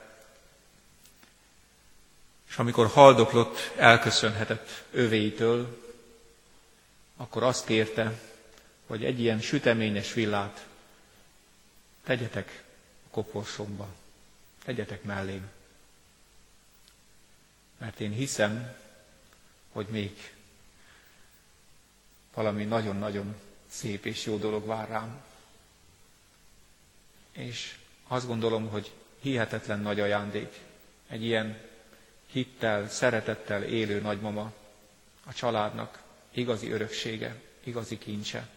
és 2.49 2.57
amikor 2.57 2.87
haldoklott, 2.87 3.59
elköszönhetett 3.77 4.85
övéitől, 4.91 5.83
akkor 7.17 7.43
azt 7.43 7.67
kérte, 7.67 8.21
hogy 8.87 9.05
egy 9.05 9.21
ilyen 9.21 9.41
süteményes 9.41 10.13
villát 10.13 10.67
tegyetek 12.05 12.63
a 13.07 13.11
koporsomba, 13.11 13.89
tegyetek 14.65 15.03
mellém. 15.03 15.49
Mert 17.79 18.01
én 18.01 18.13
hiszem, 18.13 18.75
hogy 19.73 19.87
még 19.87 20.36
valami 22.37 22.65
nagyon-nagyon 22.65 23.35
szép 23.69 24.05
és 24.07 24.25
jó 24.27 24.37
dolog 24.37 24.67
vár 24.67 24.89
rám. 24.89 25.21
És 27.33 27.77
azt 28.07 28.27
gondolom, 28.27 28.69
hogy 28.69 28.93
hihetetlen 29.21 29.81
nagy 29.81 30.01
ajándék 30.01 30.61
egy 31.09 31.25
ilyen 31.25 31.61
hittel, 32.27 32.89
szeretettel 32.89 33.63
élő 33.63 34.01
nagymama 34.01 34.53
a 35.27 35.33
családnak 35.33 36.03
igazi 36.33 36.71
öröksége, 36.71 37.41
igazi 37.65 37.99
kincse. 37.99 38.49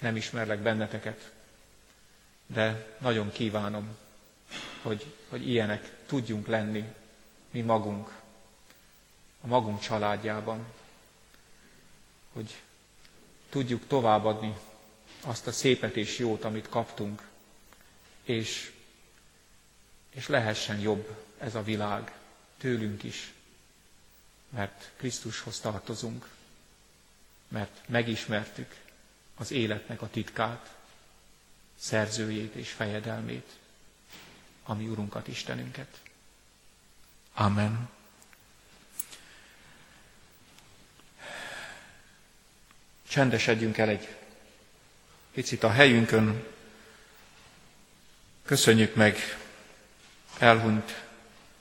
Nem 0.00 0.16
ismerlek 0.16 0.58
benneteket, 0.60 1.32
de 2.46 2.96
nagyon 2.98 3.32
kívánom, 3.32 3.96
hogy, 4.82 5.14
hogy 5.28 5.48
ilyenek 5.48 5.96
tudjunk 6.06 6.46
lenni 6.46 6.84
mi 7.50 7.60
magunk, 7.60 8.17
a 9.40 9.46
magunk 9.46 9.80
családjában, 9.80 10.64
hogy 12.32 12.56
tudjuk 13.48 13.86
továbbadni 13.86 14.54
azt 15.20 15.46
a 15.46 15.52
szépet 15.52 15.96
és 15.96 16.18
jót, 16.18 16.44
amit 16.44 16.68
kaptunk, 16.68 17.28
és 18.24 18.72
és 20.18 20.28
lehessen 20.28 20.78
jobb 20.80 21.16
ez 21.38 21.54
a 21.54 21.62
világ 21.62 22.12
tőlünk 22.58 23.02
is, 23.02 23.32
mert 24.48 24.90
Krisztushoz 24.96 25.60
tartozunk, 25.60 26.28
mert 27.48 27.80
megismertük 27.88 28.74
az 29.34 29.50
életnek 29.50 30.02
a 30.02 30.10
titkát, 30.10 30.76
szerzőjét 31.78 32.54
és 32.54 32.70
fejedelmét, 32.70 33.56
ami 34.62 34.86
Urunkat, 34.88 35.28
Istenünket. 35.28 36.00
Amen. 37.34 37.88
Csendesedjünk 43.08 43.78
el 43.78 43.88
egy 43.88 44.08
picit 45.32 45.62
a 45.62 45.70
helyünkön, 45.70 46.44
köszönjük 48.44 48.94
meg 48.94 49.16
elhunyt 50.38 51.04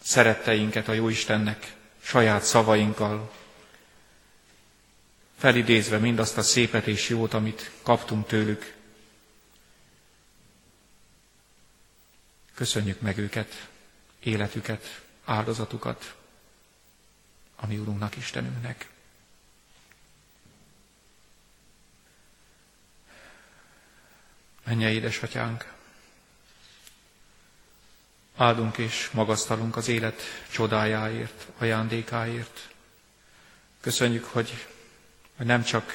szeretteinket 0.01 0.87
a 0.87 0.93
Jóistennek 0.93 1.75
saját 2.01 2.43
szavainkkal. 2.43 3.31
felidézve 5.37 5.97
mindazt 5.97 6.37
a 6.37 6.41
szépet 6.41 6.87
és 6.87 7.09
jót, 7.09 7.33
amit 7.33 7.71
kaptunk 7.81 8.27
tőlük. 8.27 8.75
Köszönjük 12.53 13.01
meg 13.01 13.17
őket, 13.17 13.67
életüket, 14.19 15.01
áldozatukat, 15.25 16.15
ami 17.55 17.77
Urunknak, 17.77 18.15
Istenünknek. 18.15 18.87
Menje, 24.68 24.89
édesatyánk! 24.89 25.74
Áldunk 28.36 28.78
és 28.78 29.09
magasztalunk 29.13 29.76
az 29.76 29.88
élet 29.88 30.22
csodájáért, 30.51 31.47
ajándékáért. 31.57 32.70
Köszönjük, 33.82 34.26
hogy, 34.26 34.68
hogy 35.36 35.45
nem 35.45 35.63
csak 35.63 35.91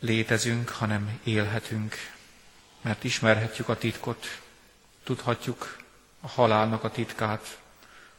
létezünk, 0.00 0.68
hanem 0.68 1.20
élhetünk, 1.24 1.94
mert 2.80 3.04
ismerhetjük 3.04 3.68
a 3.68 3.78
titkot, 3.78 4.40
tudhatjuk 5.04 5.76
a 6.20 6.28
halálnak 6.28 6.84
a 6.84 6.90
titkát, 6.90 7.58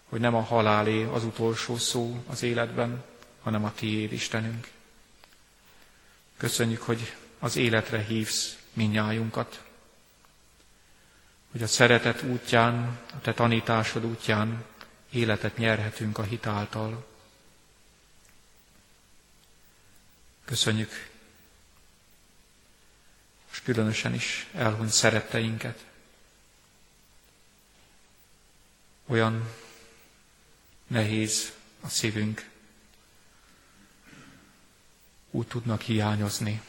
hogy 0.06 0.20
nem 0.20 0.36
a 0.36 0.44
halálé 0.44 1.04
az 1.04 1.24
utolsó 1.24 1.78
szó 1.78 2.24
az 2.28 2.44
életben, 2.44 3.04
hanem 3.42 3.64
a 3.64 3.74
tiéd, 3.74 4.12
Istenünk. 4.12 4.68
Köszönjük, 6.38 6.82
hogy 6.82 7.16
az 7.40 7.56
életre 7.56 8.04
hívsz 8.04 8.58
minnyájunkat, 8.74 9.64
hogy 11.52 11.64
a 11.64 11.68
szeretet 11.68 12.22
útján, 12.22 13.00
a 13.14 13.22
te 13.22 13.34
tanításod 13.34 14.06
útján 14.06 14.66
életet 15.10 15.58
nyerhetünk 15.58 16.18
a 16.18 16.24
hitáltal. 16.24 17.08
Köszönjük, 20.46 21.10
és 23.52 23.62
különösen 23.62 24.14
is 24.14 24.48
elhunyt 24.54 24.92
szeretteinket. 24.92 25.86
Olyan 29.06 29.54
nehéz 30.88 31.54
a 31.82 31.90
szívünk, 31.90 32.50
úgy 35.32 35.48
tudnak 35.48 35.82
hiányozni. 35.82 36.62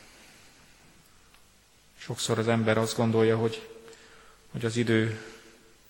Sokszor 2.11 2.39
az 2.39 2.49
ember 2.49 2.79
azt 2.79 2.97
gondolja, 2.97 3.37
hogy 3.37 3.69
hogy 4.51 4.65
az 4.65 4.77
idő 4.77 5.25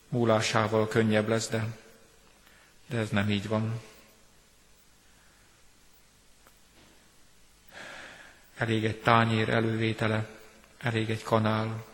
múlásával 0.09 0.89
könnyebb 0.89 1.29
lesz, 1.29 1.49
de, 1.49 1.67
de 2.87 2.99
ez 2.99 3.09
nem 3.09 3.31
így 3.31 3.49
van. 3.49 3.81
Elég 8.57 8.85
egy 8.85 9.01
tányér 9.01 9.49
elővétele, 9.49 10.29
elég 10.79 11.11
egy 11.11 11.23
kanál, 11.23 11.85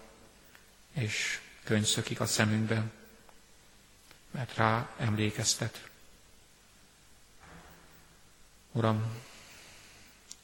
és 0.93 1.41
könyv 1.65 1.85
szökik 1.85 2.21
a 2.21 2.27
szemünkbe, 2.27 2.83
mert 4.31 4.57
rá 4.57 4.89
emlékeztet. 4.99 5.89
Uram, 8.73 9.05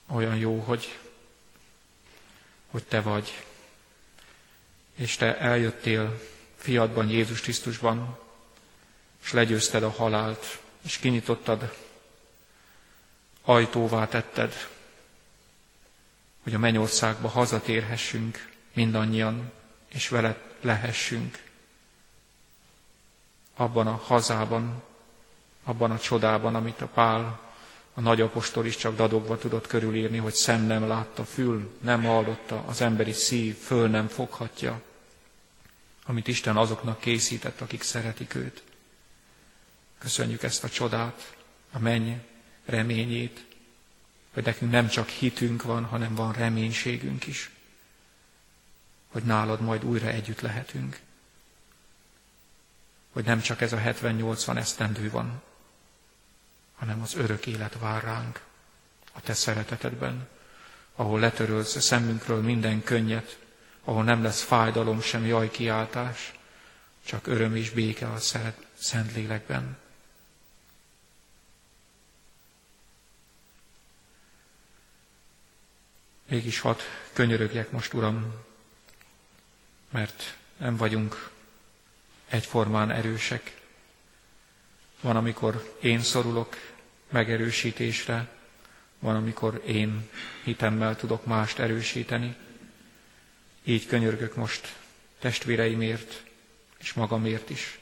olyan 0.07 0.37
jó, 0.37 0.59
hogy, 0.59 0.99
hogy 2.71 2.85
Te 2.85 3.01
vagy, 3.01 3.45
és 5.03 5.17
te 5.17 5.39
eljöttél 5.39 6.21
fiadban, 6.57 7.09
Jézus 7.09 7.41
Krisztusban, 7.41 8.19
és 9.23 9.33
legyőzted 9.33 9.83
a 9.83 9.91
halált, 9.91 10.61
és 10.83 10.97
kinyitottad, 10.97 11.75
ajtóvá 13.45 14.09
tetted, 14.09 14.69
hogy 16.43 16.55
a 16.55 16.59
mennyországba 16.59 17.29
hazatérhessünk 17.29 18.49
mindannyian, 18.73 19.53
és 19.89 20.09
veled 20.09 20.39
lehessünk. 20.61 21.43
Abban 23.57 23.87
a 23.87 24.03
hazában, 24.07 24.83
abban 25.65 25.91
a 25.91 25.99
csodában, 25.99 26.55
amit 26.55 26.81
a 26.81 26.87
Pál, 26.87 27.41
a 27.95 28.01
nagyapostol 28.01 28.67
is 28.67 28.77
csak 28.77 28.97
dadogva 28.97 29.39
tudott 29.39 29.67
körülírni, 29.67 30.19
hogy 30.19 30.35
szem 30.35 30.63
nem 30.63 30.89
látta, 30.89 31.25
fül 31.25 31.79
nem 31.81 32.05
hallotta, 32.05 32.65
az 32.67 32.81
emberi 32.81 33.13
szív 33.13 33.57
föl 33.57 33.89
nem 33.89 34.09
foghatja, 34.09 34.83
amit 36.05 36.29
Isten 36.29 36.57
azoknak 36.57 37.01
készített, 37.01 37.61
akik 37.61 37.83
szeretik 37.83 38.35
őt. 38.35 38.63
Köszönjük 39.99 40.43
ezt 40.43 40.65
a 40.65 40.69
csodát, 40.69 41.37
a 41.73 41.79
menny 41.79 42.13
reményét, 42.65 43.45
hogy 44.33 44.45
nekünk 44.45 44.71
nem 44.71 44.89
csak 44.89 45.09
hitünk 45.09 45.63
van, 45.63 45.85
hanem 45.85 46.15
van 46.15 46.33
reménységünk 46.33 47.27
is, 47.27 47.51
hogy 49.09 49.23
nálad 49.23 49.61
majd 49.61 49.85
újra 49.85 50.07
együtt 50.09 50.41
lehetünk. 50.41 51.01
Hogy 53.13 53.25
nem 53.25 53.41
csak 53.41 53.61
ez 53.61 53.73
a 53.73 53.77
70-80 53.79 54.57
esztendő 54.57 55.11
van, 55.11 55.43
hanem 56.75 57.03
az 57.03 57.15
örök 57.15 57.47
élet 57.47 57.79
vár 57.79 58.03
ránk 58.03 58.41
a 59.13 59.21
te 59.21 59.35
szeretetedben, 59.35 60.29
ahol 60.95 61.21
letörölsz 61.21 61.77
a 61.77 61.81
szemünkről 61.81 62.43
minden 62.43 62.83
könnyet, 62.83 63.39
ahol 63.85 64.05
nem 64.05 64.23
lesz 64.23 64.43
fájdalom, 64.43 65.01
sem 65.01 65.27
jaj 65.27 65.51
kiáltás, 65.51 66.33
csak 67.05 67.27
öröm 67.27 67.57
és 67.57 67.71
béke 67.71 68.09
a 68.09 68.19
szent 68.75 69.15
lélekben. 69.15 69.77
Mégis 76.29 76.59
hadd 76.59 76.79
könyörögjek 77.13 77.71
most, 77.71 77.93
Uram, 77.93 78.35
mert 79.91 80.37
nem 80.57 80.77
vagyunk 80.77 81.31
egyformán 82.29 82.91
erősek. 82.91 83.61
Van, 85.01 85.17
amikor 85.17 85.77
én 85.81 86.01
szorulok 86.01 86.57
megerősítésre, 87.09 88.29
van, 88.99 89.17
amikor 89.17 89.63
én 89.67 90.09
hitemmel 90.45 90.97
tudok 90.97 91.27
mást 91.27 91.59
erősíteni. 91.59 92.37
Így 93.65 93.87
könyörgök 93.87 94.35
most 94.35 94.77
testvéreimért 95.19 96.23
és 96.79 96.93
magamért 96.93 97.51
is, 97.51 97.79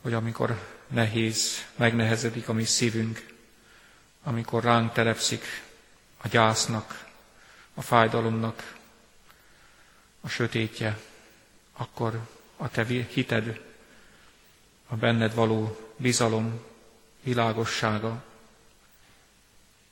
hogy 0.00 0.12
amikor 0.12 0.74
nehéz, 0.86 1.66
megnehezedik 1.76 2.48
a 2.48 2.52
mi 2.52 2.64
szívünk, 2.64 3.26
amikor 4.22 4.62
ránk 4.64 4.92
telepszik 4.92 5.44
a 6.16 6.28
gyásznak, 6.28 7.08
a 7.74 7.82
fájdalomnak 7.82 8.76
a 10.20 10.28
sötétje, 10.28 10.98
akkor 11.72 12.20
a 12.56 12.68
te 12.68 12.84
hited, 12.84 13.60
a 14.86 14.96
benned 14.96 15.34
való 15.34 15.78
bizalom, 15.96 16.60
világossága 17.22 18.24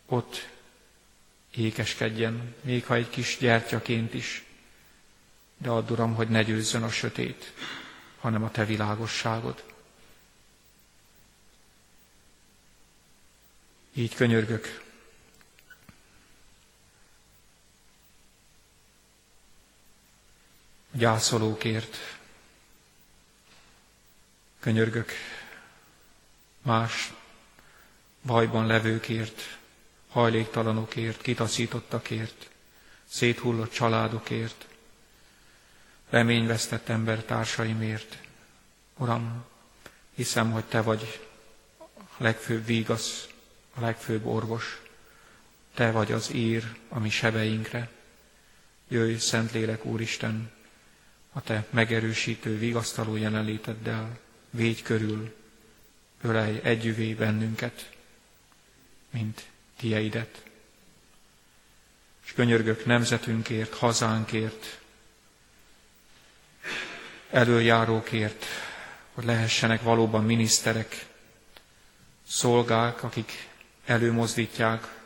ott 0.07 0.49
ékeskedjen, 1.57 2.55
még 2.61 2.85
ha 2.87 2.95
egy 2.95 3.11
kis 3.11 3.37
gyertyaként 3.41 4.15
is, 4.15 4.45
de 5.59 5.69
add, 5.71 5.91
Uram, 5.91 6.15
hogy 6.15 6.29
ne 6.29 6.43
győzzön 6.43 6.83
a 6.83 6.91
sötét, 6.91 7.53
hanem 8.21 8.43
a 8.43 8.51
Te 8.51 8.65
világosságod. 8.65 9.65
Így 13.95 14.15
könyörgök. 14.15 14.81
A 20.95 20.97
gyászolókért 20.97 21.97
könyörgök 24.61 25.11
más 26.63 27.13
bajban 28.23 28.67
levőkért, 28.67 29.59
hajléktalanokért, 30.13 31.23
kitaszítottakért, 31.23 32.51
széthullott 33.09 33.73
családokért, 33.73 34.67
reményvesztett 36.11 36.89
embertársaimért. 36.89 38.19
Uram, 38.97 39.45
hiszem, 40.15 40.51
hogy 40.51 40.65
Te 40.65 40.81
vagy 40.83 41.21
a 41.97 42.23
legfőbb 42.23 42.67
vígasz, 42.67 43.29
a 43.75 43.81
legfőbb 43.81 44.27
orvos. 44.27 44.81
Te 45.75 45.91
vagy 45.91 46.13
az 46.13 46.33
ír 46.33 46.77
a 46.89 46.99
mi 46.99 47.11
sebeinkre. 47.11 47.91
Jöjj, 48.89 49.15
Szentlélek 49.15 49.85
Úristen, 49.85 50.51
a 51.33 51.41
Te 51.43 51.67
megerősítő, 51.71 52.59
vigasztaló 52.59 53.17
jelenléteddel, 53.17 54.19
védj 54.51 54.83
körül, 54.83 55.35
ölej 56.23 56.61
együvé 56.63 57.15
bennünket, 57.15 57.91
mint 59.11 59.47
tieidet. 59.77 60.43
És 62.25 62.33
könyörgök 62.33 62.85
nemzetünkért, 62.85 63.75
hazánkért, 63.75 64.81
előjárókért, 67.31 68.45
hogy 69.15 69.25
lehessenek 69.25 69.83
valóban 69.83 70.25
miniszterek, 70.25 71.07
szolgák, 72.29 73.03
akik 73.03 73.49
előmozdítják 73.85 75.01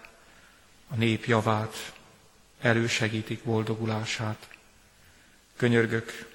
a 0.88 0.94
nép 0.94 1.24
javát, 1.24 1.92
elősegítik 2.60 3.42
boldogulását. 3.44 4.48
Könyörgök 5.56 6.28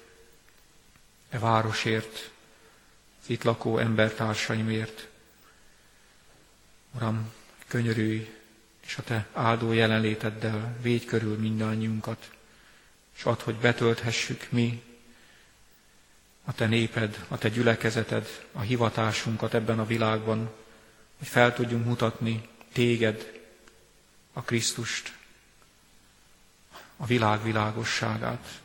e 1.30 1.38
városért, 1.38 2.30
itt 3.26 3.42
lakó 3.42 3.78
embertársaimért. 3.78 5.08
Uram, 6.94 7.32
könyörülj, 7.72 8.34
és 8.86 8.96
a 8.96 9.02
Te 9.02 9.26
áldó 9.32 9.72
jelenléteddel 9.72 10.76
védj 10.82 11.04
körül 11.04 11.38
mindannyiunkat, 11.38 12.30
és 13.16 13.24
add, 13.24 13.42
hogy 13.42 13.54
betölthessük 13.54 14.46
mi 14.50 14.82
a 16.44 16.54
Te 16.54 16.66
néped, 16.66 17.24
a 17.28 17.38
Te 17.38 17.48
gyülekezeted, 17.48 18.44
a 18.52 18.60
hivatásunkat 18.60 19.54
ebben 19.54 19.78
a 19.78 19.86
világban, 19.86 20.50
hogy 21.18 21.26
fel 21.28 21.54
tudjunk 21.54 21.84
mutatni 21.84 22.48
Téged, 22.72 23.40
a 24.32 24.42
Krisztust, 24.42 25.12
a 26.96 27.06
világ 27.06 27.42
világosságát, 27.42 28.60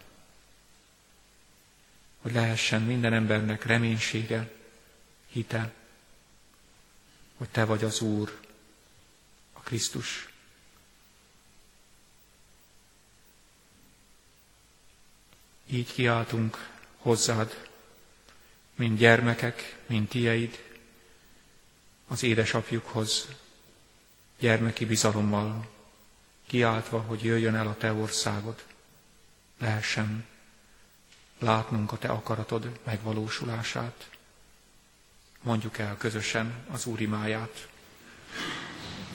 hogy 2.22 2.34
lehessen 2.34 2.82
minden 2.82 3.14
embernek 3.14 3.66
reménysége, 3.66 4.52
hite, 5.32 5.74
hogy 7.38 7.50
Te 7.50 7.66
vagy 7.66 7.84
az 7.84 8.02
Úr, 8.02 8.46
Krisztus. 9.68 10.28
Így 15.66 15.94
kiáltunk 15.94 16.70
hozzád, 16.98 17.68
mint 18.76 18.98
gyermekek, 18.98 19.78
mint 19.86 20.10
tieid, 20.10 20.64
az 22.08 22.24
édesapjukhoz, 22.24 23.28
gyermeki 24.40 24.86
bizalommal, 24.86 25.68
kiáltva, 26.46 27.00
hogy 27.02 27.24
jöjjön 27.24 27.56
el 27.56 27.68
a 27.68 27.78
Te 27.78 27.94
országod, 27.94 28.64
lehessen 29.58 30.26
látnunk 31.40 31.92
a 31.92 31.98
Te 31.98 32.08
akaratod 32.10 32.80
megvalósulását. 32.84 34.10
Mondjuk 35.42 35.78
el 35.78 35.98
közösen 35.98 36.66
az 36.72 36.86
Úr 36.86 37.02
imáját. 37.02 37.68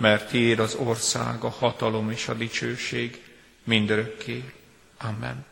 mert 0.00 0.28
tiéd 0.28 0.58
az 0.58 0.74
ország, 0.74 1.44
a 1.44 1.48
hatalom 1.48 2.10
és 2.10 2.28
a 2.28 2.34
dicsőség 2.34 3.24
mindörökké. 3.64 4.52
Amen. 4.98 5.46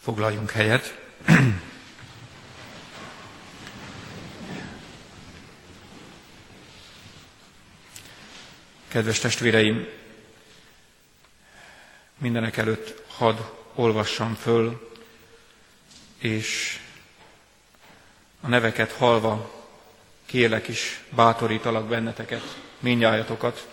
Foglaljunk 0.00 0.50
helyet. 0.50 0.98
Kedves 8.88 9.18
testvéreim, 9.18 9.86
mindenek 12.18 12.56
előtt 12.56 13.02
hadd 13.08 13.36
olvassam 13.74 14.34
föl, 14.34 14.90
és 16.18 16.80
a 18.40 18.48
neveket 18.48 18.92
halva 18.92 19.57
kérlek 20.28 20.68
is 20.68 21.00
bátorítalak 21.10 21.88
benneteket, 21.88 22.58
mindjájatokat, 22.78 23.68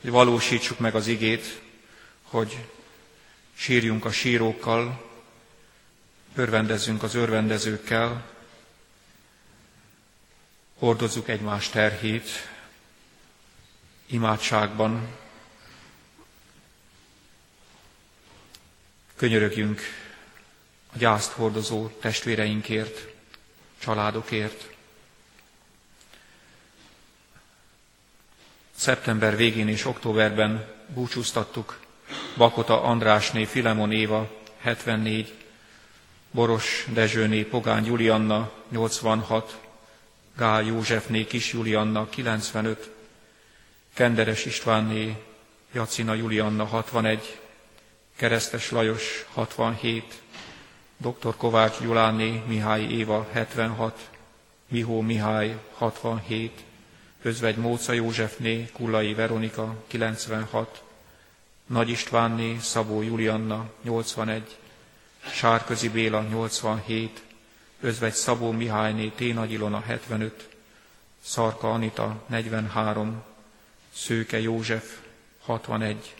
hogy 0.00 0.10
valósítsuk 0.10 0.78
meg 0.78 0.94
az 0.94 1.06
igét, 1.06 1.60
hogy 2.22 2.58
sírjunk 3.54 4.04
a 4.04 4.10
sírókkal, 4.10 5.10
örvendezzünk 6.34 7.02
az 7.02 7.14
örvendezőkkel, 7.14 8.26
hordozzuk 10.78 11.28
egymás 11.28 11.68
terhét, 11.68 12.28
imádságban 14.06 15.08
könyörögjünk 19.16 19.80
a 20.92 20.98
gyászt 20.98 21.32
hordozó 21.32 21.88
testvéreinkért, 21.88 23.06
családokért. 23.78 24.76
Szeptember 28.78 29.36
végén 29.36 29.68
és 29.68 29.84
októberben 29.84 30.66
búcsúztattuk 30.86 31.78
Bakota 32.36 32.82
Andrásné, 32.82 33.44
Filemon 33.44 33.92
Éva 33.92 34.30
74, 34.60 35.34
Boros 36.30 36.86
Dezsőné, 36.92 37.42
Pogány 37.42 37.84
Julianna 37.84 38.52
86, 38.68 39.58
Gál 40.36 40.62
Józsefné, 40.62 41.26
Kis 41.26 41.52
Julianna 41.52 42.08
95, 42.08 42.90
Kenderes 43.94 44.44
Istvánné, 44.44 45.22
Jacina 45.72 46.14
Julianna 46.14 46.64
61, 46.64 47.40
Keresztes 48.16 48.70
Lajos 48.70 49.26
67, 49.32 50.22
dr. 50.96 51.36
Kovács 51.36 51.80
Gyuláné, 51.80 52.42
Mihály 52.46 52.82
Éva 52.82 53.28
76, 53.32 54.08
Mihó 54.68 55.00
Mihály 55.00 55.56
67, 55.76 56.66
Özvegy 57.22 57.56
Móca 57.56 57.92
Józsefné, 57.92 58.68
Kullai 58.72 59.14
Veronika 59.14 59.74
96, 59.86 60.82
Nagy 61.66 61.88
Istvánné, 61.88 62.58
Szabó 62.60 63.02
Julianna 63.02 63.70
81, 63.82 64.56
Sárközi 65.32 65.88
Béla 65.88 66.22
87, 66.22 67.22
Özvegy 67.80 68.12
Szabó 68.12 68.50
Mihályné, 68.50 69.08
T. 69.08 69.34
Nagy 69.34 69.52
Ilona 69.52 69.80
75, 69.80 70.48
Szarka 71.22 71.72
Anita 71.72 72.22
43, 72.26 73.22
Szőke 73.92 74.40
József 74.40 74.98
61, 75.40 76.14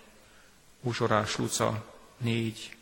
Uzsorás 0.80 1.36
Luca 1.36 1.84
4, 2.16 2.76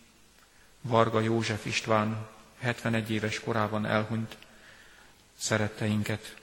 Varga 0.81 1.21
József 1.21 1.67
István 1.67 2.27
71 2.59 3.11
éves 3.11 3.41
korában 3.41 3.87
elhunyt 3.87 4.37
szeretteinket. 5.39 6.35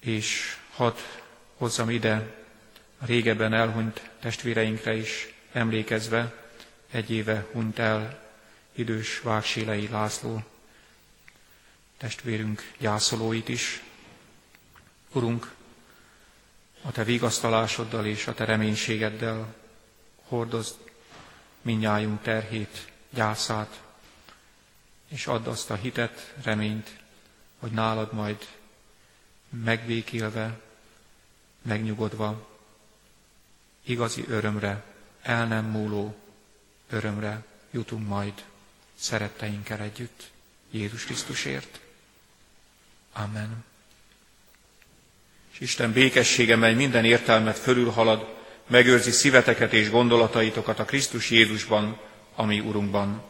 És 0.00 0.56
hadd 0.74 0.96
hozzam 1.56 1.90
ide 1.90 2.34
a 2.98 3.04
régebben 3.06 3.52
elhunyt 3.52 4.10
testvéreinkre 4.20 4.94
is 4.96 5.34
emlékezve, 5.52 6.34
egy 6.90 7.10
éve 7.10 7.46
hunyt 7.52 7.78
el 7.78 8.28
idős 8.72 9.20
Vágsilei 9.20 9.88
László 9.88 10.42
testvérünk 11.96 12.72
gyászolóit 12.78 13.48
is. 13.48 13.82
Urunk, 15.12 15.52
a 16.82 16.92
Te 16.92 17.04
vigasztalásoddal 17.04 18.06
és 18.06 18.26
a 18.26 18.34
Te 18.34 18.44
reménységeddel 18.44 19.54
hordozd 20.22 20.74
minnyájunk 21.62 22.22
terhét, 22.22 22.92
gyászát, 23.10 23.80
és 25.08 25.26
add 25.26 25.46
azt 25.46 25.70
a 25.70 25.74
hitet, 25.74 26.34
reményt, 26.42 26.90
hogy 27.58 27.70
nálad 27.70 28.12
majd 28.12 28.46
megbékélve, 29.50 30.60
megnyugodva, 31.62 32.48
igazi 33.84 34.24
örömre, 34.28 34.84
el 35.22 35.46
nem 35.46 35.64
múló 35.64 36.16
örömre 36.90 37.44
jutunk 37.70 38.08
majd 38.08 38.32
szeretteinkkel 38.94 39.80
együtt 39.80 40.30
Jézus 40.70 41.04
Krisztusért. 41.04 41.80
Amen. 43.12 43.64
És 45.52 45.60
Isten 45.60 45.92
békessége, 45.92 46.56
mely 46.56 46.74
minden 46.74 47.04
értelmet 47.04 47.58
fölülhalad, 47.58 48.38
megőrzi 48.66 49.10
szíveteket 49.10 49.72
és 49.72 49.90
gondolataitokat 49.90 50.78
a 50.78 50.84
Krisztus 50.84 51.30
Jézusban, 51.30 52.00
ami 52.34 52.60
Urunkban. 52.60 53.22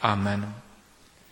Amen. 0.00 0.62